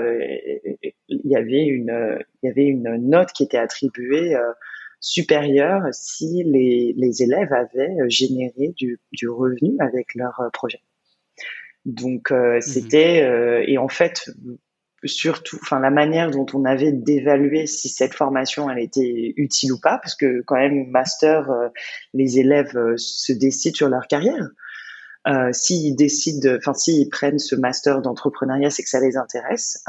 [1.25, 4.37] il y avait une, il y avait une note qui était attribuée
[5.01, 10.81] supérieure si les, les élèves avaient généré du, du revenu avec leur projet.
[11.85, 14.31] Donc mmh c'était et en fait
[15.05, 19.81] surtout, enfin la manière dont on avait d'évaluer si cette formation elle était utile ou
[19.81, 21.69] pas, parce que quand même master, euh,
[22.15, 24.49] les élèves euh, se décident sur leur carrière.
[25.29, 29.83] Euh, s'ils décident, enfin s'ils prennent ce master d'entrepreneuriat, c'est que ça les intéresse.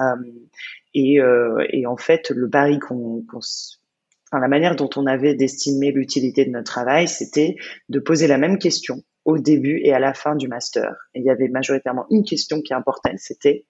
[0.96, 5.92] Euh, et, et, en fait, le pari qu'on, enfin la manière dont on avait d'estimer
[5.92, 7.56] l'utilité de notre travail, c'était
[7.90, 10.96] de poser la même question au début et à la fin du master.
[11.14, 13.66] Et il y avait majoritairement une question qui importante, c'était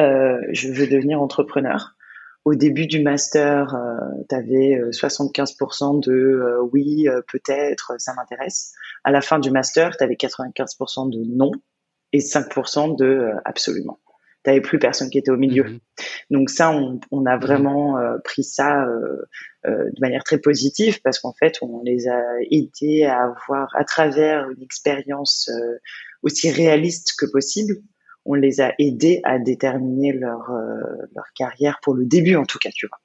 [0.00, 1.92] euh, je veux devenir entrepreneur.
[2.44, 8.72] Au début du master, euh, tu avais 75% de euh, oui, peut-être, ça m'intéresse.
[9.04, 11.50] À la fin du master, tu avais 95% de non
[12.12, 13.98] et 5% de absolument.
[14.46, 15.64] Tu n'avais plus personne qui était au milieu.
[15.64, 15.78] Mhm.
[16.30, 17.42] Donc ça, on, on a mhm.
[17.42, 18.86] vraiment pris ça
[19.64, 24.48] de manière très positive parce qu'en fait, on les a aidés à avoir, à travers
[24.50, 25.50] une expérience
[26.22, 27.74] aussi réaliste que possible,
[28.26, 30.80] on les a aidés à déterminer leur, euh,
[31.14, 32.98] leur carrière pour le début en tout cas, tu vois.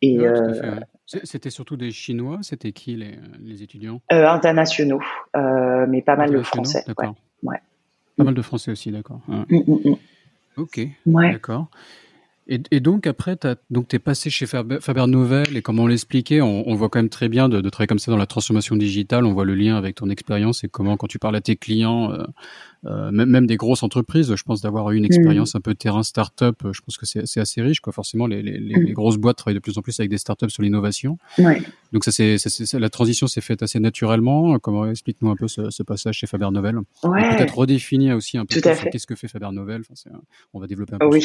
[0.00, 4.00] Et euh, c'était surtout des Chinois, c'était qui les, les étudiants?
[4.10, 5.00] Euh, Internationaux,
[5.34, 6.84] mais pas mal de Français.
[7.42, 7.58] Ouais.
[8.16, 9.20] Pas mal de Français aussi, d'accord.
[9.28, 9.96] Mm, mm,
[10.56, 10.80] Ok.
[11.06, 11.68] D'accord.
[12.48, 16.74] Et, donc après, tu es passé chez Faber, Faber Novel et comme on l'expliquait, on,
[16.74, 19.24] voit quand même très bien de, travailler comme ça dans la transformation digitale.
[19.24, 22.12] On voit le lien avec ton expérience et comment quand tu parles à tes clients,
[22.12, 22.24] euh,
[22.86, 25.58] euh, même, des grosses entreprises, je pense d'avoir eu une expérience mm.
[25.58, 27.78] un peu terrain start-up, je pense que c'est assez riche.
[27.78, 27.92] Quoi.
[27.92, 28.92] Forcément, les, mm.
[28.92, 31.18] grosses boîtes travaillent de plus en plus avec des start-up sur l'innovation.
[31.92, 32.38] Donc ça, c'est
[32.72, 34.58] la transition s'est faite assez naturellement.
[34.58, 39.06] Comment explique-nous un peu ce, passage chez Faber Novel Peut-être redéfinir aussi un peu qu'est-ce
[39.06, 39.82] que fait Faber Novel.
[40.52, 41.06] on va développer un peu.
[41.06, 41.24] Oui.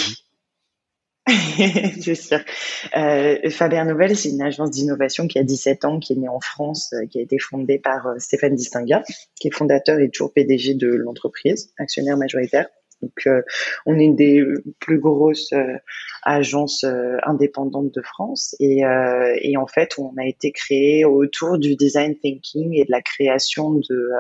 [2.96, 6.40] Euh, Faber Novel, c'est une agence d'innovation qui a 17 ans, qui est née en
[6.40, 9.04] France, euh, qui a été fondée par euh, Stéphane Distinga,
[9.40, 12.68] qui est fondateur et toujours PDG de l'entreprise, actionnaire majoritaire.
[13.02, 13.42] Donc, euh,
[13.86, 14.44] on est une des
[14.80, 15.78] plus grosses euh,
[16.24, 22.18] agences euh, indépendantes de France et, en fait, on a été créé autour du design
[22.18, 24.12] thinking et de la création de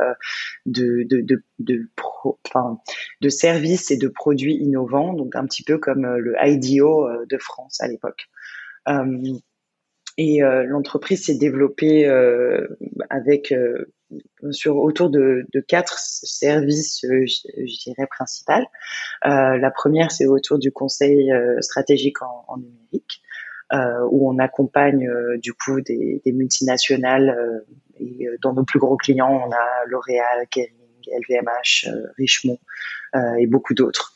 [0.65, 1.21] de de
[1.59, 1.89] de,
[3.21, 7.81] de services et de produits innovants, donc un petit peu comme le IDEO de France
[7.81, 8.27] à l'époque.
[10.17, 12.07] et l'entreprise s'est développée
[13.09, 13.53] avec
[14.51, 18.65] sur autour de, quatre services, euh, je, dirais principal.
[19.25, 23.21] Euh, la première, c'est autour du conseil euh, stratégique en, numérique,
[24.11, 25.09] où on accompagne
[25.41, 27.65] du coup des, des multinationales.
[27.99, 30.71] et dans nos plus gros clients, on a L'Oréal, Kering,
[31.07, 32.59] LVMH, Richemont
[33.37, 34.13] et beaucoup d'autres.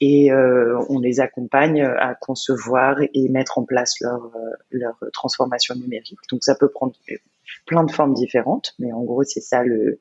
[0.00, 4.30] Et on les accompagne à concevoir et mettre en place leur,
[4.70, 6.18] leur transformation numérique.
[6.30, 6.94] Donc ça peut prendre
[7.66, 9.98] plein de formes différentes, mais en gros, c'est ça le,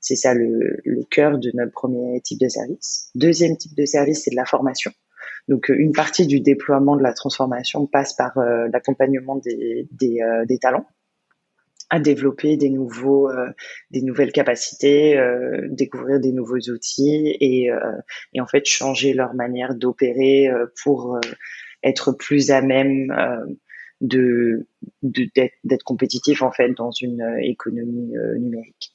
[0.00, 3.10] c'est ça le, le cœur de notre premier type de service.
[3.14, 4.92] Deuxième type de service, c'est de la formation.
[5.48, 10.44] Donc, une partie du déploiement de la transformation passe par euh, l'accompagnement des, des, euh,
[10.44, 10.86] des, talents
[11.90, 13.48] à développer des nouveaux, euh,
[13.90, 15.18] des nouvelles capacités,
[15.68, 17.70] découvrir des nouveaux outils et,
[18.32, 20.48] et en fait changer leur manière d'opérer
[20.82, 21.20] pour
[21.82, 23.12] être plus à même
[24.00, 24.66] de
[25.02, 28.94] d'être compétitif en fait dans une euh, économie euh, numérique.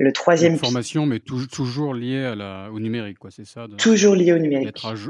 [0.00, 3.66] Le troisième formation, mais toujours lié à la, au numérique, quoi, c'est ça.
[3.78, 4.66] toujours lié au numérique.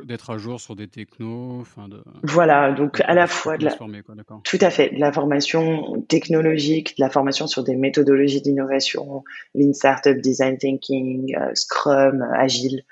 [0.06, 2.02] D'être à, jour sur des technos, enfin de.
[2.22, 3.72] Voilà, donc à la fois de la.
[3.72, 9.24] Quoi, tout à fait, de la formation technologique, de la formation sur des méthodologies d'innovation,
[9.54, 12.82] Lean Startup, Design Thinking, euh, Scrum, Agile,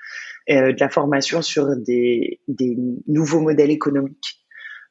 [0.47, 2.77] de la formation sur des, des
[3.07, 4.37] nouveaux modèles économiques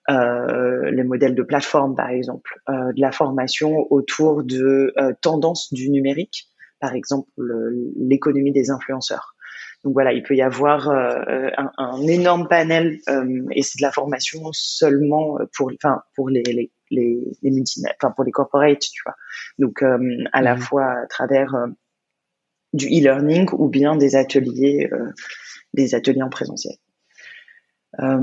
[0.09, 5.72] euh, les modèles de plateforme par exemple, euh, de la formation autour de euh, tendances
[5.72, 6.48] du numérique,
[6.81, 7.29] par exemple
[7.97, 9.35] l'économie des influenceurs.
[9.85, 12.99] Donc voilà, il peut y avoir euh, un, un, énorme panel
[13.53, 17.62] et c'est de la formation seulement pour, enfin pour les les les, les
[18.01, 19.14] enfin pour les corporates, tu vois.
[19.59, 20.59] Donc à la mmh.
[20.59, 21.55] fois à travers
[22.72, 24.91] du e-learning ou bien des ateliers
[25.74, 26.77] des ateliers en présentiel.
[28.01, 28.20] Euh,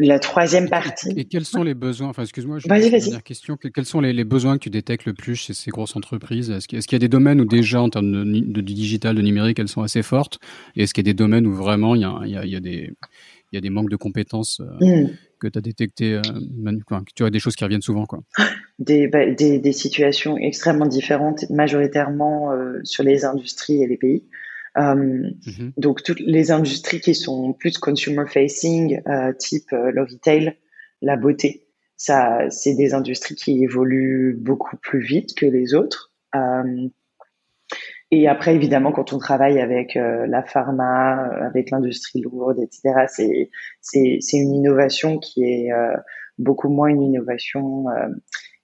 [0.00, 1.10] la troisième partie.
[1.16, 3.22] Et quels sont les besoins Enfin, excuse-moi, je vas-y, vas-y.
[3.22, 3.56] question.
[3.56, 6.50] Quels sont les, besoins que tu détectes le plus chez ces grosses entreprises?
[6.50, 9.68] Est-ce qu'il y a des domaines où déjà, en termes de, digital, de numérique, elles
[9.68, 10.38] sont assez fortes?
[10.74, 12.60] Et est-ce qu'il y a des domaines où vraiment il y a, il y a,
[12.60, 12.94] des
[13.52, 15.10] il y a des manques de compétences euh, hmm.
[15.38, 16.22] que tu as détectées, euh,
[17.14, 18.06] tu vois, des choses qui reviennent souvent.
[18.06, 18.20] Quoi?
[18.78, 24.24] Des, bah, des, des situations extrêmement différentes, majoritairement euh, sur les industries et les pays.
[24.76, 25.72] Mm-hmm.
[25.76, 29.00] Donc toutes les industries qui sont plus consumer facing,
[29.38, 30.56] type le retail,
[31.02, 31.66] la beauté,
[32.00, 36.10] ça, c'est des industries qui évoluent beaucoup plus vite que les autres.
[36.34, 36.88] Euh,
[38.10, 43.04] et après, évidemment, quand on travaille avec euh, la pharma, euh, avec l'industrie lourde, etc.,
[43.06, 43.50] c'est
[43.82, 45.94] c'est c'est une innovation qui est euh,
[46.38, 47.84] beaucoup moins une innovation,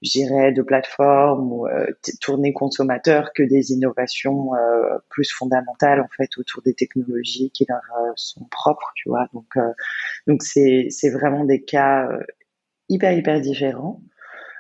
[0.03, 1.67] je dirais, de plateforme ou
[2.21, 4.51] tournée consommateur que des innovations
[5.09, 7.83] plus fondamentales en fait autour des technologies qui leur
[8.17, 9.27] sont propres, tu vois.
[9.33, 9.55] Donc
[10.27, 12.09] donc c'est c'est vraiment des cas
[12.89, 14.03] hyper hyper différents.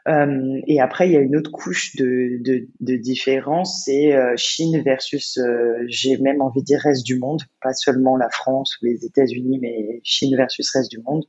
[0.08, 4.34] Euh, et après, il y a une autre couche de, de, de différence, c'est euh,
[4.36, 8.78] Chine versus, euh, j'ai même envie de dire reste du monde, pas seulement la France
[8.80, 11.24] ou les États-Unis, mais Chine versus reste du monde,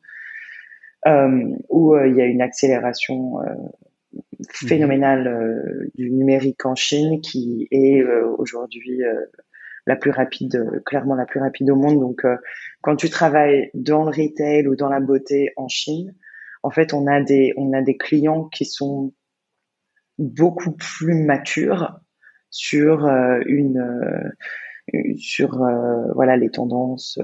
[1.70, 3.38] où il y a une accélération
[4.49, 8.03] phénoménale du numérique en Chine qui est
[8.38, 9.01] aujourd'hui
[9.85, 11.99] la plus rapide, clairement la plus rapide au monde.
[11.99, 12.25] Donc,
[12.81, 16.13] quand tu travailles dans le retail ou dans la beauté en Chine,
[16.63, 19.13] en fait, on a des, on a des clients qui sont
[20.17, 21.99] beaucoup plus matures
[22.49, 27.19] sur euh, une, euh, sur euh, voilà les tendances,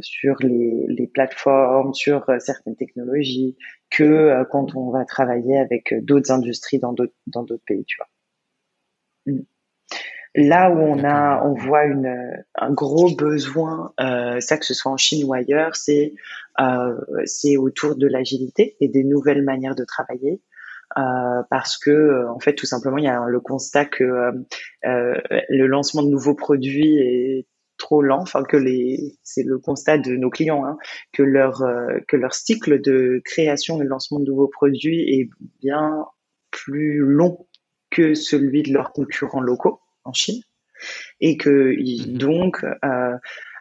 [0.00, 3.56] sur les, les, plateformes, sur certaines technologies
[3.90, 8.08] que quand on va travailler avec d'autres industries dans d'autres dans d'autres pays, tu vois.
[9.26, 9.42] Mm.
[10.36, 14.92] Là où on a, on voit une, un gros besoin, euh, ça que ce soit
[14.92, 16.12] en Chine ou ailleurs, c'est
[16.60, 20.42] euh, c'est autour de l'agilité et des nouvelles manières de travailler.
[20.98, 24.04] Euh, parce que en fait tout simplement il y a le constat que
[24.84, 27.46] euh, le lancement de nouveaux produits est
[27.86, 30.76] trop lent enfin que les c'est le constat de nos clients hein,
[31.12, 35.30] que leur euh, que leur cycle de création et de lancement de nouveaux produits est
[35.60, 36.04] bien
[36.50, 37.46] plus long
[37.90, 40.42] que celui de leurs concurrents locaux en Chine
[41.20, 42.18] et que mhm.
[42.18, 43.16] donc euh,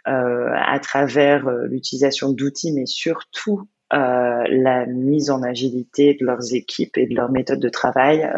[0.07, 7.07] euh, à travers l'utilisation d'outils, mais surtout la mise en agilité de leurs équipes et
[7.07, 8.30] de leurs méthodes de travail,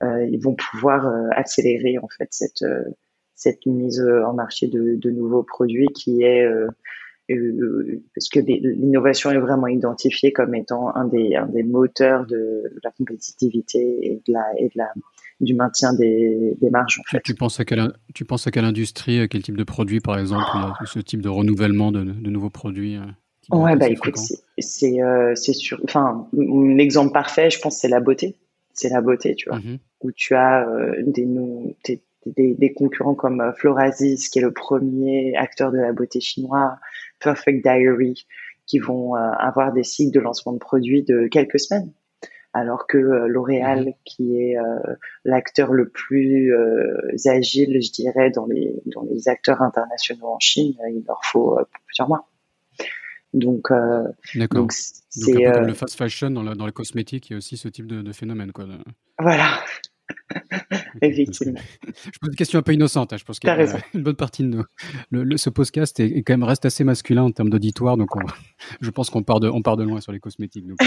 [0.00, 2.64] ils vont pouvoir accélérer en fait cette
[3.38, 6.46] cette mise en marché de, de nouveaux produits qui est
[8.14, 12.90] parce que l'innovation est vraiment identifiée comme étant un des, un des moteurs de la
[12.90, 14.92] compétitivité et de la, et de la,
[15.40, 17.00] du maintien des, des marges.
[17.00, 17.20] En fait.
[17.22, 20.44] tu, penses à quelle, tu penses à quelle industrie, quel type de produit par exemple,
[20.86, 23.04] ce type de renouvellement de, de nouveaux produits euh,
[23.50, 24.18] Ouais, bah écoute,
[24.58, 25.80] c'est euh, sûr.
[25.84, 28.36] Enfin, l'exemple parfait, je pense, c'est la beauté.
[28.74, 29.78] C'est la beauté, tu vois, mm-hmm.
[30.02, 31.26] où tu as euh, des,
[31.84, 32.00] des,
[32.36, 36.78] des, concurrents comme Florasis, qui est le premier acteur de la beauté chinois,
[37.20, 38.26] Perfect Diary,
[38.66, 41.92] qui vont avoir des cycles de lancement de produits de quelques semaines
[42.52, 43.92] alors que euh, L'Oréal, mhm.
[44.04, 49.62] qui est euh, l'acteur le plus euh, agile, je dirais, dans les, dans les acteurs
[49.62, 52.28] internationaux en Chine, il leur faut plusieurs mois.
[53.34, 53.68] Donc,
[54.50, 57.86] donc c'est le fast fashion dans, dans les cosmétiques, il y a aussi ce type
[57.86, 58.64] de, phénomène, quoi.
[59.18, 59.60] Voilà.
[61.02, 61.60] Effectivement.
[61.84, 63.12] Je pose une question un peu innocente.
[63.12, 63.16] Hein.
[63.16, 63.50] Je pense qu'il
[63.94, 64.64] une bonne partie de nous.
[65.10, 68.10] Le, ce podcast est, quand même reste assez masculin en termes d'auditoire, donc
[68.80, 70.66] je pense qu'on part de, on part de loin sur les cosmétiques.
[70.66, 70.78] Donc.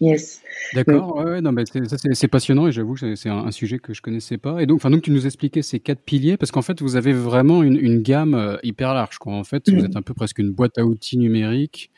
[0.00, 0.42] Yes.
[0.74, 1.16] D'accord.
[1.16, 1.64] Ouais, non, mais
[2.12, 4.60] c'est passionnant et j'avoue que c'est un, sujet que je connaissais pas.
[4.60, 7.12] Et donc, enfin, donc tu nous expliquais ces quatre piliers parce qu'en fait, vous avez
[7.12, 9.18] vraiment une, une gamme euh, hyper large.
[9.18, 9.34] Quoi.
[9.34, 9.86] En fait, vous hmm.
[9.86, 11.90] êtes un peu presque une boîte à outils numérique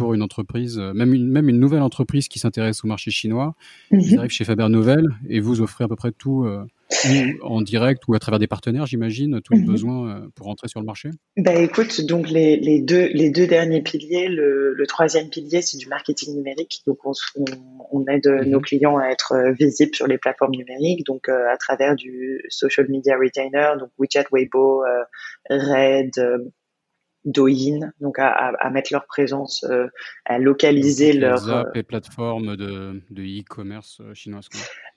[0.00, 3.54] pour une entreprise, euh, même une, même une nouvelle entreprise qui s'intéresse au marché chinois,
[3.90, 4.00] mhm.
[4.00, 6.64] ils arrivent chez Faber Novel et vous offrez à peu près tout euh,
[7.42, 9.66] en direct ou à travers des partenaires, j'imagine, tous les mhm.
[9.66, 13.46] besoins euh, pour entrer sur le marché bah, Écoute, donc les, les, deux, les deux
[13.46, 16.80] derniers piliers, le, le troisième pilier, c'est du marketing numérique.
[16.86, 17.12] Donc on,
[17.92, 18.48] on, aide mhm.
[18.48, 23.18] nos clients à être visibles sur les plateformes numériques, donc à travers du social media
[23.18, 24.82] retainer, donc WeChat, Weibo,
[25.50, 26.12] Red,
[27.24, 29.88] Douyin, donc à, à, mettre leur présence, euh,
[30.24, 31.48] à localiser leur.
[31.48, 34.48] Euh, et plateformes de e-commerce euh, chinoises.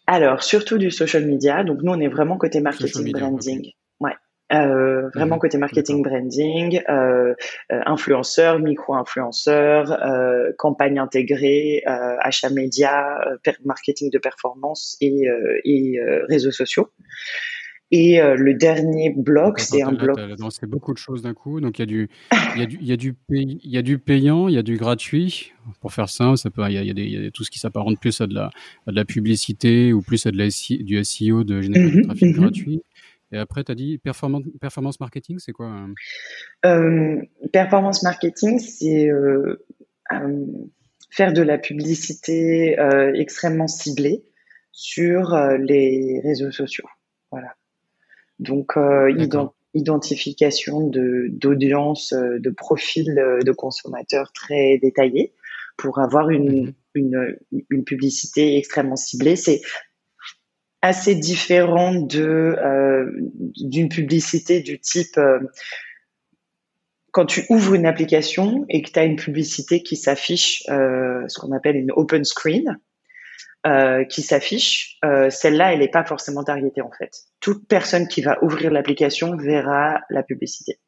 [0.08, 1.64] Alors surtout du social media.
[1.64, 3.72] Donc nous on est vraiment côté marketing branding.
[4.00, 4.14] Ouais.
[4.54, 5.42] Euh, vraiment mhm.
[5.42, 7.34] côté marketing branding, euh,
[7.70, 9.98] influenceurs, micro-influenceurs,
[10.58, 13.20] campagne intégrée, achat média,
[13.66, 15.26] marketing de performance et,
[15.66, 16.00] et
[16.30, 16.90] réseaux sociaux.
[17.96, 20.18] Et euh, le dernier bloc, c'est un bloc.
[20.50, 21.62] C'est beaucoup de choses d'un coup.
[21.62, 22.10] Donc il y a du,
[22.56, 24.58] il y a du, il y a du, il y a du payant, il y
[24.58, 25.54] a du gratuit.
[25.80, 27.30] Pour faire simple, ça peut, il y a, il y a, des, il y a
[27.30, 28.50] tout ce qui s'apparente plus à de la,
[28.88, 32.06] à de la publicité ou plus à de la, du SEO de génération de mhm,
[32.08, 32.42] trafic mhm.
[32.42, 32.82] gratuit.
[33.32, 35.94] Et après, tu as dit performance, performance marketing, c'est quoi hein?
[36.66, 37.22] Euh,
[37.52, 39.64] Performance marketing, c'est euh,
[40.14, 40.46] euh,
[41.12, 42.76] faire de la publicité
[43.14, 44.24] extrêmement ciblée
[44.72, 46.88] sur les réseaux sociaux.
[47.30, 47.54] Voilà.
[48.44, 48.74] Donc,
[49.74, 55.34] identification de d'audience, de profil de consommateurs très détaillé
[55.78, 56.74] pour avoir une, mhm.
[56.96, 57.38] une,
[57.70, 59.36] une, publicité extrêmement ciblée.
[59.36, 59.62] C'est
[60.82, 65.40] assez différent de euh, d'une publicité du type euh,
[67.12, 71.40] quand tu ouvres une application et que tu as une publicité qui s'affiche, euh, ce
[71.40, 72.80] qu'on appelle une open screen,
[73.66, 77.12] euh, qui s'affiche, euh, celle-là, elle n'est pas forcément targetée en fait.
[77.40, 80.80] Toute personne qui va ouvrir l'application verra la publicité.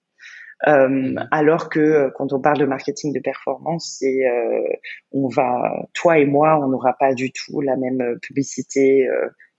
[0.67, 1.28] Euh, mhm.
[1.32, 4.63] alors que euh, quand on parle de marketing de performance, c'est euh,
[5.11, 9.07] on va, toi et moi, on n'aura pas du tout la même publicité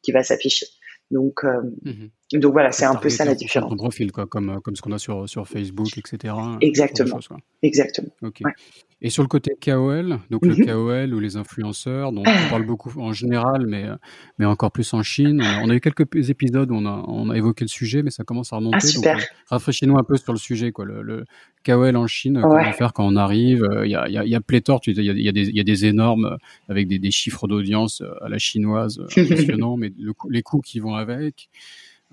[0.02, 0.66] qui va s'afficher.
[1.10, 2.10] Donc, mhm.
[2.32, 3.72] Donc voilà, c'est un peu ça la différence.
[3.72, 6.34] Un profil, quoi, comme, comme ce qu'on a sur, sur Facebook, etc.
[6.60, 7.20] Exactement.
[7.62, 8.08] Exactement.
[9.02, 10.66] Et sur le côté KOL, donc le mhm.
[10.66, 13.84] KOL ou les influenceurs, dont on parle beaucoup en général, mais,
[14.38, 15.42] mais encore plus en Chine.
[15.62, 18.24] On a, eu quelques épisodes où on a, on a évoqué le sujet, mais ça
[18.24, 18.78] commence à remonter.
[18.80, 19.18] Ah, super.
[19.18, 20.86] Euh, rafraîchis-nous un peu sur le sujet, quoi.
[20.86, 21.24] Le, le
[21.64, 24.40] KOL en Chine, comment faire quand on arrive Il y a, y, a, y a
[24.40, 26.36] pléthore, il y a, y, a des, y a des énormes, euh,
[26.70, 29.92] avec des, des chiffres d'audience euh, à la chinoise, impressionnants, mais
[30.30, 31.50] les coûts qui vont avec.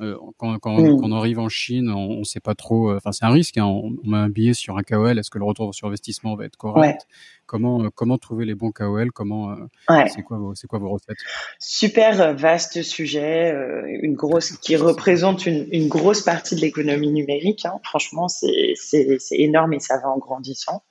[0.02, 1.00] Euh, quand, quand, mm.
[1.00, 2.90] quand, on arrive en Chine, on ne sait pas trop.
[2.90, 3.58] Euh, enfin, c'est un risque.
[3.58, 5.20] Hein, on, met un billet sur un KOL.
[5.20, 7.08] Est-ce que le retour sur investissement va être correct?
[7.46, 9.56] Comment euh, comment trouver les bons KOL Comment
[9.88, 11.18] c'est quoi vos c'est quoi vos recettes?
[11.60, 13.54] Super vaste sujet,
[14.02, 17.66] une grosse qui représente une, une grosse partie de l'économie numérique.
[17.66, 17.80] Hein.
[17.84, 20.84] Franchement, c'est c'est énorme et ça va en grandissant.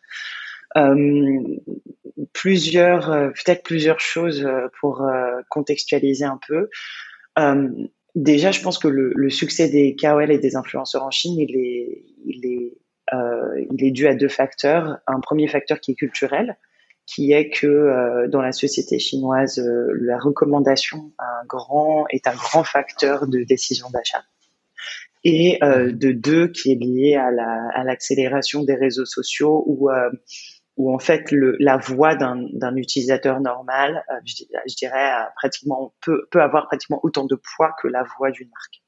[2.33, 4.47] plusieurs peut-être plusieurs choses
[4.79, 5.05] pour
[5.49, 6.69] contextualiser un peu.
[8.15, 11.57] Déjà, je pense que le, le, succès des KOL et des influenceurs en Chine, il
[11.57, 12.79] est, il est,
[13.15, 14.99] euh, il est dû à deux facteurs.
[15.07, 16.59] Un premier facteur qui est culturel,
[17.07, 22.35] qui est que euh, dans la société chinoise, euh, la recommandation un grand, est un
[22.35, 24.23] grand facteur de décision d'achat.
[25.25, 29.89] Et euh, de deux, qui est lié à l'accélération la, à des réseaux sociaux où
[30.77, 36.27] où en fait le, la voix d'un utilisateur normal, euh, je, je, dirais, pratiquement peut,
[36.31, 38.82] peut avoir pratiquement autant de poids que la voix d'une marque.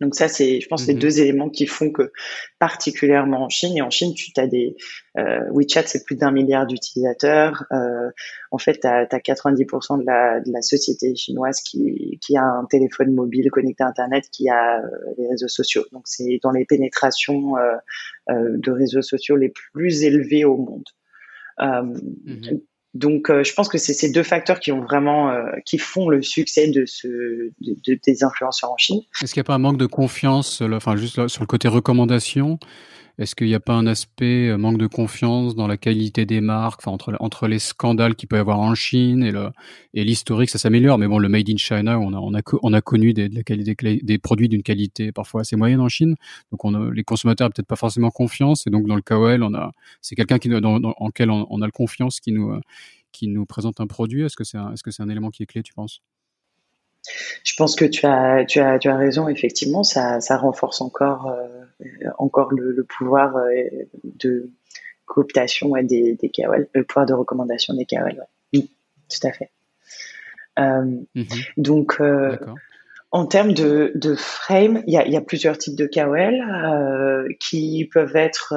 [0.00, 1.00] Donc ça, c'est, je pense, les mhm.
[1.00, 2.12] deux éléments qui font que,
[2.58, 4.76] particulièrement en Chine, et en Chine, tu as des
[5.18, 7.64] euh, WeChat, c'est plus d'un milliard d'utilisateurs.
[7.72, 8.10] Euh,
[8.52, 12.64] en fait, tu as, 90% de la, de la société chinoise qui, qui a un
[12.66, 14.88] téléphone mobile connecté à Internet, qui a euh,
[15.18, 15.84] les réseaux sociaux.
[15.92, 17.76] Donc c'est dans les pénétrations euh,
[18.30, 20.84] euh, de réseaux sociaux les plus élevées au monde.
[21.60, 22.60] Mhm.
[22.94, 26.08] Donc, euh, je pense que c'est ces deux facteurs qui ont vraiment, euh, qui font
[26.08, 27.06] le succès de ce,
[27.60, 29.00] de, des influenceurs en Chine.
[29.22, 32.58] Est-ce qu'il n'y a pas un manque de confiance, enfin juste sur le côté recommandation?
[33.18, 36.40] Est-ce qu'il n'y a pas un aspect euh, manque de confiance dans la qualité des
[36.40, 39.22] marques, enfin, entre, entre les scandales qu'il peut y avoir en Chine
[39.94, 40.98] et, l'historique, ça s'améliore.
[40.98, 44.00] Mais bon, le Made in China, on a, on a, on a connu des, qualité,
[44.02, 46.14] des produits d'une qualité parfois assez moyenne en Chine.
[46.52, 46.62] Donc,
[46.94, 48.66] les consommateurs n'ont peut-être pas forcément confiance.
[48.66, 52.20] Et donc, dans le KOL, on a, c'est quelqu'un en quel on, a le confiance
[52.20, 52.52] qui nous,
[53.10, 54.22] qui nous présente un produit.
[54.22, 56.00] Est-ce que c'est un, est-ce un élément qui est clé, tu penses?
[57.44, 59.28] Je pense que tu as, tu as, tu as raison.
[59.28, 61.57] Effectivement, ça, ça renforce encore, euh,
[62.18, 63.62] encore le, le pouvoir euh,
[64.04, 64.50] de
[65.06, 68.24] cooptation des, des KOL, le pouvoir de recommandation des KOL.
[68.52, 68.70] Oui,
[69.08, 69.50] tout à fait.
[70.58, 70.82] Euh,
[71.14, 71.26] mhm.
[71.56, 72.36] Donc, euh,
[73.10, 77.28] en termes de, de frame, il y a, y a, plusieurs types de KOL euh,
[77.40, 78.54] qui peuvent être,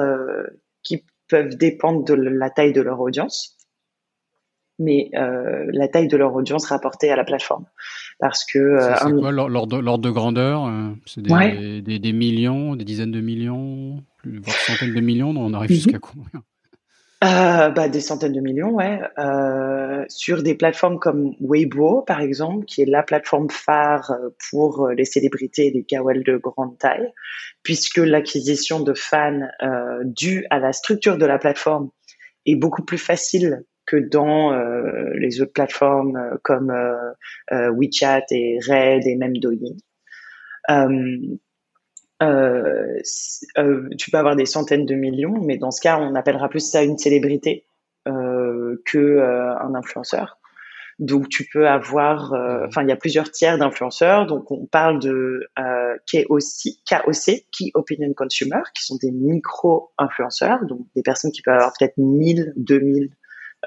[0.82, 3.56] qui peuvent dépendre de la taille de leur audience
[4.82, 7.64] mais euh, la taille de leur audience rapportée à la plateforme.
[8.18, 12.84] Parce que euh, c'est quoi l'ordre de grandeur euh, C'est des, des, des, millions, des
[12.84, 15.34] dizaines de millions, voire centaines de millions.
[15.36, 15.76] On arrive mhm.
[15.76, 16.42] jusqu'à combien?
[17.22, 19.00] Euh, bah, des centaines de millions, ouais.
[19.18, 24.12] Euh, sur des plateformes comme Weibo, par exemple, qui est la plateforme phare
[24.50, 27.12] pour les célébrités et les KOL de grande taille,
[27.62, 31.90] puisque l'acquisition de fans euh, due à la structure de la plateforme
[32.44, 38.58] est beaucoup plus facile que dans euh, les autres plateformes euh, comme euh, WeChat et
[38.60, 39.76] Red et même Douyin.
[43.98, 46.82] tu peux avoir des centaines de millions, mais dans ce cas, on appellera plus ça
[46.82, 47.66] une célébrité
[48.04, 50.38] que un influenceur.
[50.98, 52.32] Donc tu peux avoir,
[52.66, 54.26] enfin il y a plusieurs tiers d'influenceurs.
[54.26, 60.86] Donc on parle de euh, KOC, KOC, Key Opinion Consumer, qui sont des micro-influenceurs, donc
[60.94, 63.08] des personnes qui peuvent avoir peut-être 1000, 2000 euh,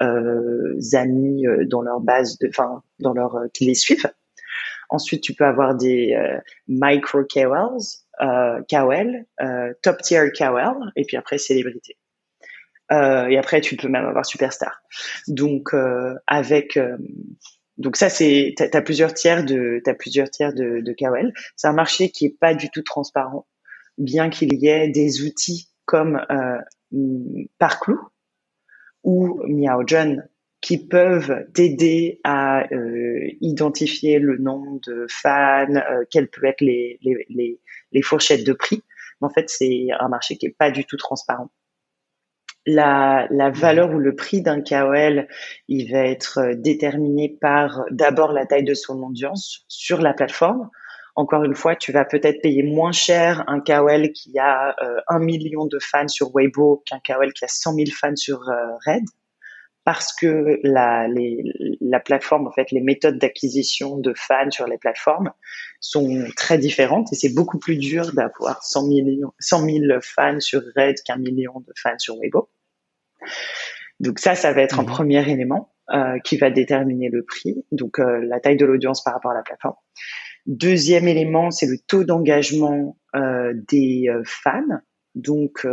[0.01, 4.11] amis euh, dans leur base, de, enfin dans leur euh, qui les suivent.
[4.89, 6.15] Ensuite, tu peux avoir des
[6.67, 7.81] micro KOLs,
[8.21, 9.25] euh, KOL,
[9.81, 11.97] top tier KOL, et puis après célébrité.
[12.91, 14.83] et après, tu peux même avoir superstar.
[15.27, 15.71] Donc,
[16.27, 16.77] avec
[17.77, 21.33] donc ça, c'est, t'as, as plusieurs tiers de, t'as plusieurs tiers de, de KOL.
[21.55, 23.47] C'est un marché qui est pas du tout transparent,
[23.97, 26.57] bien qu'il y ait des outils comme euh,
[27.57, 27.99] Parclou
[29.05, 30.27] ou MiaoJohn
[30.61, 36.99] qui peuvent t'aider à euh, identifier le nombre de fans, euh, quelles peuvent être les,
[37.03, 37.59] les, les,
[37.91, 38.83] les fourchettes de prix.
[39.21, 41.49] Mais en fait, c'est un marché qui est pas du tout transparent
[42.65, 45.27] la, la valeur ou le prix d'un KOL,
[45.67, 50.69] il va être euh, déterminé par d'abord la taille de son audience sur la plateforme.
[51.15, 55.19] Encore une fois, tu vas peut-être payer moins cher un KOL qui a euh, un
[55.19, 59.03] million de fans sur Weibo qu'un KOL qui a 100 000 fans sur euh, Red,
[59.85, 61.43] parce que la, les,
[61.79, 65.31] la plateforme, en fait, les méthodes d'acquisition de fans sur les plateformes
[65.79, 70.61] sont très différentes et c'est beaucoup plus dur d'avoir 100 millions, 100 000 fans sur
[70.75, 72.49] Red qu'un million de fans sur Weibo.
[73.99, 74.89] Donc ça, ça va être un mhm.
[74.89, 79.13] premier élément euh, qui va déterminer le prix, donc euh, la taille de l'audience par
[79.13, 79.75] rapport à la plateforme.
[80.45, 84.61] Deuxième élément, c'est le taux d'engagement euh, des fans.
[85.15, 85.65] Donc,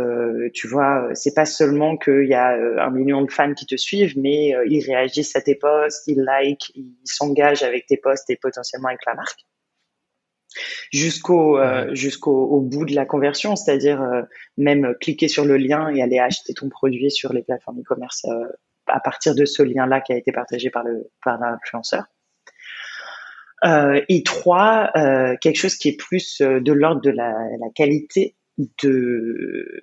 [0.53, 4.17] tu vois, c'est pas seulement qu'il y a un million de fans qui te suivent,
[4.17, 8.87] mais ils réagissent à tes posts, ils like, ils s'engagent avec tes posts et potentiellement
[8.87, 9.41] avec la marque
[10.91, 14.21] jusqu'au euh, jusqu'au au bout de la conversion, c'est-à-dire euh,
[14.57, 18.45] même cliquer sur le lien et aller acheter ton produit sur les plateformes e-commerce euh,
[18.87, 22.05] à partir de ce lien-là qui a été partagé par le par l'influenceur.
[23.63, 24.91] Et trois,
[25.41, 29.81] quelque chose qui est plus de l'ordre de la, la, qualité de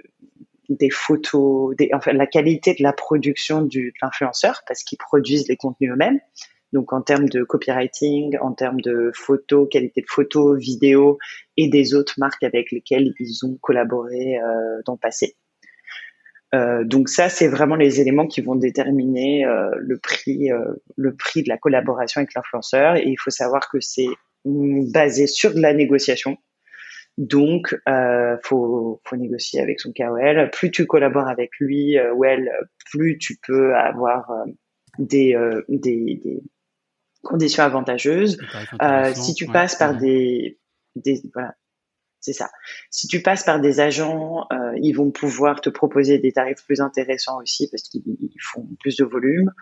[0.71, 5.49] des photos, des, enfin la qualité de la production du, de l'influenceur parce qu'ils produisent
[5.49, 6.21] les contenus eux-mêmes.
[6.73, 11.19] Donc en termes de copywriting, en termes de photos, qualité de photos, vidéos
[11.57, 15.37] et des autres marques avec lesquelles ils ont collaboré euh, dans le passé.
[16.55, 21.15] Euh, donc ça, c'est vraiment les éléments qui vont déterminer euh, le prix, euh, le
[21.15, 22.97] prix de la collaboration avec l'influenceur.
[22.97, 24.09] Et il faut savoir que c'est
[24.45, 26.39] basé sur de la négociation.
[27.19, 30.51] Donc, euh, faut, faut négocier avec son KOL.
[30.53, 32.51] Plus tu collabores avec lui ou elle,
[32.91, 34.33] plus tu peux avoir
[34.99, 35.37] des,
[35.69, 36.43] des, des,
[37.23, 38.39] conditions avantageuses.
[38.83, 40.59] Euh, si tu passes par des,
[40.97, 41.55] des voilà,
[42.21, 42.51] c'est ça.
[42.91, 46.81] Si tu passes par des agents, euh, ils vont pouvoir te proposer des tarifs plus
[46.81, 48.03] intéressants aussi parce qu'ils
[48.53, 49.53] font plus de volume.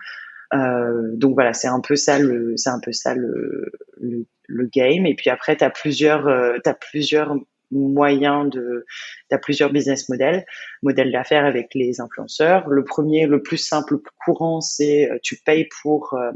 [0.53, 4.65] Euh, donc voilà, c'est un peu ça le, c'est un peu ça le, le, le,
[4.65, 5.05] game.
[5.05, 7.35] Et puis après, t'as plusieurs, euh, t'as plusieurs
[7.71, 8.85] moyen de,
[9.29, 10.45] t'as plusieurs business models,
[10.81, 12.67] modèles d'affaires avec les influenceurs.
[12.69, 16.31] Le premier, le plus simple, le plus courant, c'est euh, tu payes pour euh,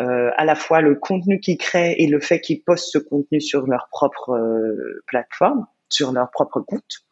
[0.00, 3.40] euh, à la fois le contenu qu'ils créent et le fait qu'ils postent ce contenu
[3.40, 4.38] sur leur propre
[5.06, 7.06] plateforme, sur leur propre compte.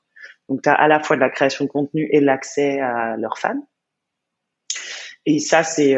[0.48, 3.38] Donc, tu as à la fois de la création de contenu et l'accès à leurs
[3.38, 3.66] fans.
[5.26, 5.96] Et ça, c'est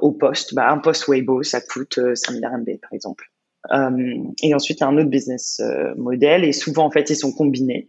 [0.00, 0.54] au poste.
[0.54, 3.31] Bah, un post Weibo, ça coûte 5000 RMB, par exemple.
[3.70, 7.10] Euh, et ensuite, il y a un autre business euh, model et souvent, en fait,
[7.10, 7.88] ils sont combinés,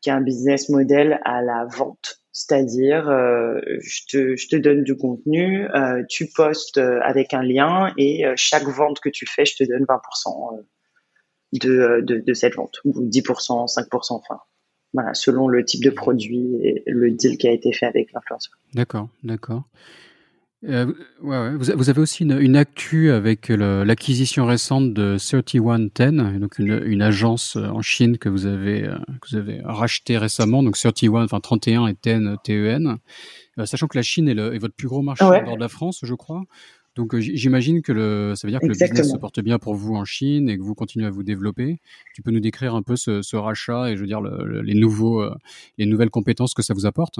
[0.00, 2.20] qui est un business model à la vente.
[2.32, 5.68] C'est-à-dire, euh, je, te, je te donne du contenu,
[6.08, 10.64] tu postes avec un lien et chaque vente que tu fais, je te donne 20%
[11.52, 14.40] de, de, de, cette vente, ou 10%, 5%, enfin,
[14.94, 18.54] voilà, selon le type de produit et le deal qui a été fait avec l'influenceur.
[18.72, 19.64] D'accord, d'accord.
[20.64, 20.86] Euh,
[21.22, 21.56] ouais, ouais.
[21.56, 27.02] Vous, vous, avez aussi une, une actu avec l'acquisition récente de 3110, donc une, une,
[27.02, 31.24] agence euh, en Chine que vous avez euh, que vous avez racheté récemment, donc 31,
[31.24, 32.98] enfin 31 et 10 TEN,
[33.58, 35.42] euh, sachant que la Chine est, le, est, votre plus gros marché ouais.
[35.42, 36.42] de la France, je crois.
[36.94, 38.88] Donc j'imagine que le, ça veut dire que Exactement.
[38.88, 41.22] le business se porte bien pour vous en Chine et que vous continuez à vous
[41.22, 41.80] développer.
[42.14, 44.74] Tu peux nous décrire un peu ce, ce rachat et je veux dire le, les
[44.74, 45.24] nouveaux,
[45.78, 47.18] les nouvelles compétences que ça vous apporte?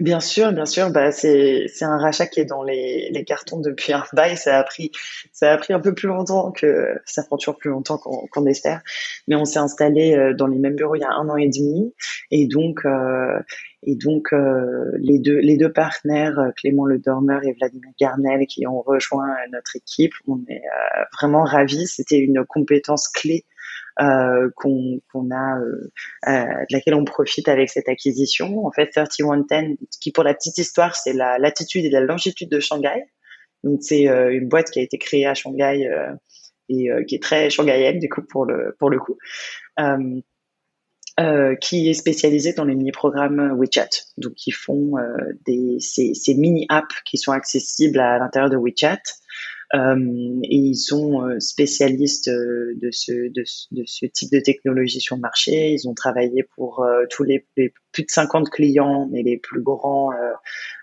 [0.00, 0.90] Bien sûr, bien sûr.
[0.90, 4.36] Bah, c'est un rachat qui est dans les, cartons depuis un bail.
[4.36, 8.82] Ça a pris un peu plus longtemps que ça prend toujours plus longtemps qu'on espère.
[9.28, 11.48] Mais on s'est installé euh, dans les mêmes bureaux il y a un an et
[11.48, 11.94] demi,
[12.32, 13.38] et donc euh,
[13.86, 19.32] euh, les deux les deux partenaires Clément Le Dormeur et Vladimir Garnel qui ont rejoint
[19.52, 20.62] notre équipe, on est
[21.12, 21.86] vraiment ravis.
[21.86, 23.44] C'était une compétence clé
[24.00, 25.92] euh, qu'on a, euh,
[26.28, 28.66] euh, de laquelle on profite avec cette acquisition.
[28.66, 32.60] En fait, 3110, qui pour la petite histoire, c'est la latitude et la longitude de
[32.60, 33.04] Shanghai.
[33.62, 35.88] Donc c'est une boîte qui a été créée à Shanghai
[36.68, 39.16] et qui est très shanghaïenne du coup pour le pour le coup.
[41.20, 43.88] Euh, qui est spécialisée dans les mini-programmes WeChat.
[44.16, 45.16] Donc, ils font euh,
[45.46, 48.98] des, ces, ces mini-apps qui sont accessibles à l'intérieur de WeChat
[49.72, 55.72] et ils sont spécialistes de ce, de, ce type de technologie sur le marché.
[55.72, 60.10] Ils ont travaillé pour tous les, les, plus de 50 clients, mais les plus grands,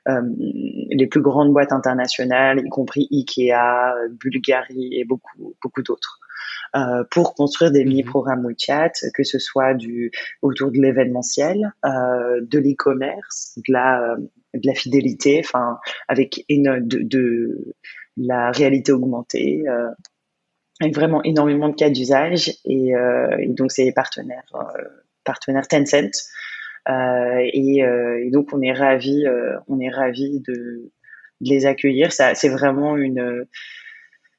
[0.08, 6.20] les plus grandes boîtes internationales, y compris Ikea, Bulgarie et beaucoup, beaucoup d'autres.
[6.74, 7.90] Euh, pour construire des mhm.
[7.90, 10.12] mini-programmes WeChat, que ce soit du
[10.42, 14.16] autour de l'événementiel, euh, de l'e-commerce, de la,
[14.54, 17.76] de la fidélité, enfin avec une, de, de
[18.18, 19.64] la réalité augmentée.
[19.68, 19.90] Euh,
[20.80, 22.54] avec vraiment énormément de cas d'usage.
[22.66, 24.82] Et, euh, donc c'est les partenaires euh,
[25.24, 26.30] partenaires Tencent.
[26.88, 27.84] Et,
[28.32, 29.26] donc on est ravi
[29.68, 30.92] on est de,
[31.42, 32.12] les accueillir.
[32.12, 33.46] Ça c'est vraiment une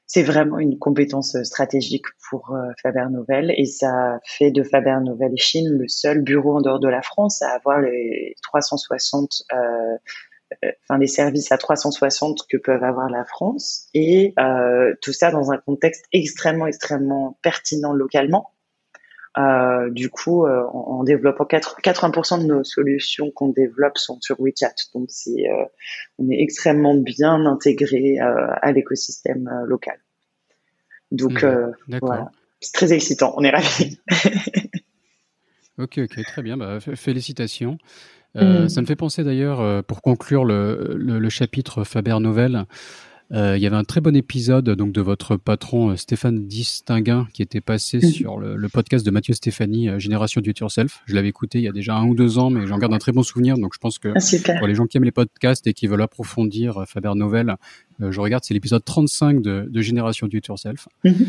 [0.05, 3.51] c'est vraiment une compétence stratégique pour Faber Novel.
[3.57, 7.41] Et ça fait de Faber Novel Chine le seul bureau en dehors de la France
[7.41, 9.97] à avoir les 360 euh, euh,
[10.83, 15.51] enfin les services à 360 que peuvent avoir la France et euh, tout ça dans
[15.51, 18.49] un contexte extrêmement extrêmement pertinent localement.
[19.39, 24.39] Euh, du coup, euh, en, en, développant 80% de nos solutions qu'on développe sont sur
[24.39, 25.45] WeChat, donc c'est
[26.19, 29.97] on est extrêmement bien intégré à l'écosystème local.
[31.13, 32.31] Donc, euh, voilà.
[32.59, 33.33] C'est très excitant.
[33.37, 33.99] On est ravis.
[35.77, 36.57] ok, ok, très bien.
[36.57, 37.77] Bah, félicitations.
[38.35, 38.69] Euh, mm.
[38.69, 42.65] Ça me fait penser d'ailleurs, euh, pour conclure le, le, chapitre Faber Novel,
[43.31, 47.27] euh, il y avait un très bon épisode donc de votre patron euh, Stéphane Distinguin
[47.33, 48.09] qui était passé mhm.
[48.09, 51.01] sur le, le, podcast de Mathieu Stéphanie, Génération Do It Yourself.
[51.05, 52.99] Je l'avais écouté il y a déjà un ou deux ans, mais j'en garde un
[52.99, 53.57] très bon souvenir.
[53.57, 56.01] Donc je pense que ah, pour les gens qui aiment les podcasts et qui veulent
[56.01, 57.55] approfondir Faber Novel,
[57.99, 60.87] je regarde, c'est l'épisode 35 de, de Génération Do It Yourself.
[61.03, 61.27] Mhm.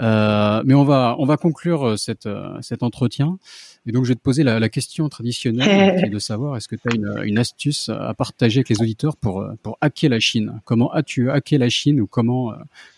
[0.00, 2.28] Euh, mais on va on va conclure cette,
[2.60, 3.38] cet entretien.
[3.86, 6.68] Et donc, je vais te poser la, la question traditionnelle qui est de savoir est-ce
[6.68, 10.20] que tu as une, une, astuce à partager avec les auditeurs pour, pour hacker la
[10.20, 10.60] Chine?
[10.64, 12.52] Comment as-tu hacké la Chine ou comment,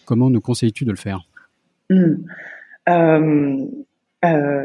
[0.04, 1.26] comment nous conseilles-tu de le faire?
[1.90, 2.24] Hmm.
[2.88, 3.66] euh,
[4.24, 4.64] euh,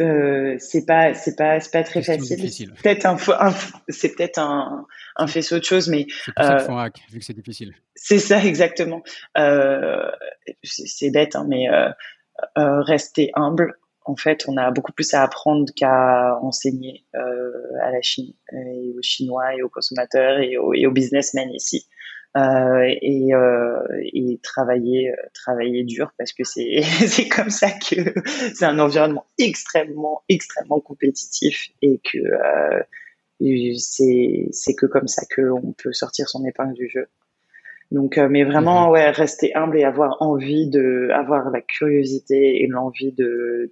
[0.00, 2.72] euh, c'est pas c'est pas c'est pas très facile.
[2.82, 3.54] Peut-être un, un
[3.88, 4.86] c'est peut-être un,
[5.16, 6.06] un faisceau de choses, mais
[6.38, 7.74] euh, hack, vu que c'est difficile.
[7.94, 9.02] C'est ça exactement.
[9.36, 10.10] Euh,
[10.62, 11.92] c'est bête, hein, mais euh, euh,
[12.56, 13.76] rester humble.
[14.04, 18.94] En fait, on a beaucoup plus à apprendre qu'à enseigner euh, à la Chine et
[18.98, 21.86] aux Chinois et aux consommateurs et aux, et aux businessmen ici.
[22.34, 27.96] Euh, et, euh, et, travailler travailler dur parce que c'est c'est comme ça que
[28.54, 32.82] c'est un environnement extrêmement extrêmement compétitif et que euh,
[33.76, 37.06] c'est c'est que comme ça que on peut sortir son épingle du jeu.
[37.92, 38.92] Donc, euh, mais vraiment, mhm.
[38.92, 43.70] ouais, rester humble et avoir envie de, avoir la curiosité et l'envie de,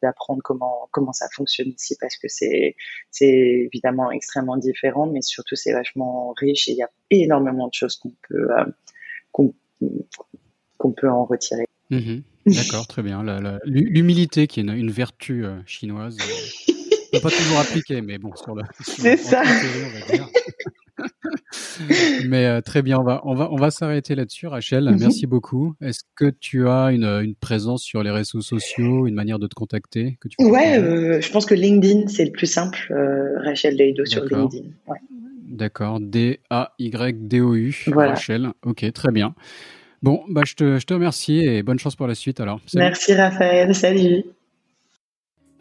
[0.00, 2.76] d'apprendre comment, comment ça fonctionne ici parce que c'est,
[3.10, 7.74] c'est évidemment extrêmement différent, mais surtout c'est vachement riche et il y a énormément de
[7.74, 8.64] choses qu'on peut, euh,
[9.30, 11.66] qu'on, peut en retirer.
[11.90, 12.22] Mhm.
[12.46, 13.22] D'accord, très bien.
[13.64, 16.16] l'humilité qui est une, vertu euh, chinoise.
[17.12, 18.62] peut pas toujours appliquer, mais bon, sur le.
[18.80, 19.42] C'est ça.
[19.42, 20.28] on va dire.
[22.26, 24.84] Mais euh, très bien, on va, on va, on va s'arrêter là-dessus, Rachel.
[24.84, 24.98] Mhm.
[25.00, 25.74] Merci beaucoup.
[25.80, 29.54] Est-ce que tu as une, une, présence sur les réseaux sociaux, une manière de te
[29.54, 32.78] contacter que tu Ouais, euh, je pense que LinkedIn, c'est le plus simple.
[32.90, 34.68] Euh, Rachel Leido sur LinkedIn.
[34.86, 34.98] Ouais.
[35.48, 38.50] D'accord, D-A-Y-D-O-U, Rachel.
[38.64, 39.34] Ok, très bien.
[40.02, 42.60] Bon, bah, je, te, je te remercie et bonne chance pour la suite alors.
[42.74, 44.24] Merci Raphaël, salut.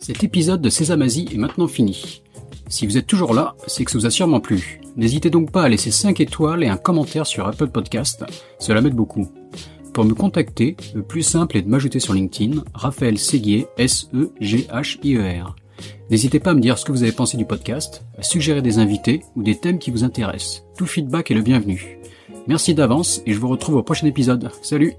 [0.01, 2.23] Cet épisode de Sésamazie est maintenant fini.
[2.69, 4.81] Si vous êtes toujours là, c'est que ça vous a sûrement plu.
[4.97, 8.25] N'hésitez donc pas à laisser 5 étoiles et un commentaire sur Apple Podcast,
[8.57, 9.31] cela m'aide beaucoup.
[9.93, 15.55] Pour me contacter, le plus simple est de m'ajouter sur LinkedIn, Raphaël Séguier, S-E-G-H-I-E-R.
[16.09, 18.79] N'hésitez pas à me dire ce que vous avez pensé du podcast, à suggérer des
[18.79, 20.63] invités ou des thèmes qui vous intéressent.
[20.77, 21.99] Tout feedback est le bienvenu.
[22.47, 24.49] Merci d'avance et je vous retrouve au prochain épisode.
[24.63, 24.95] Salut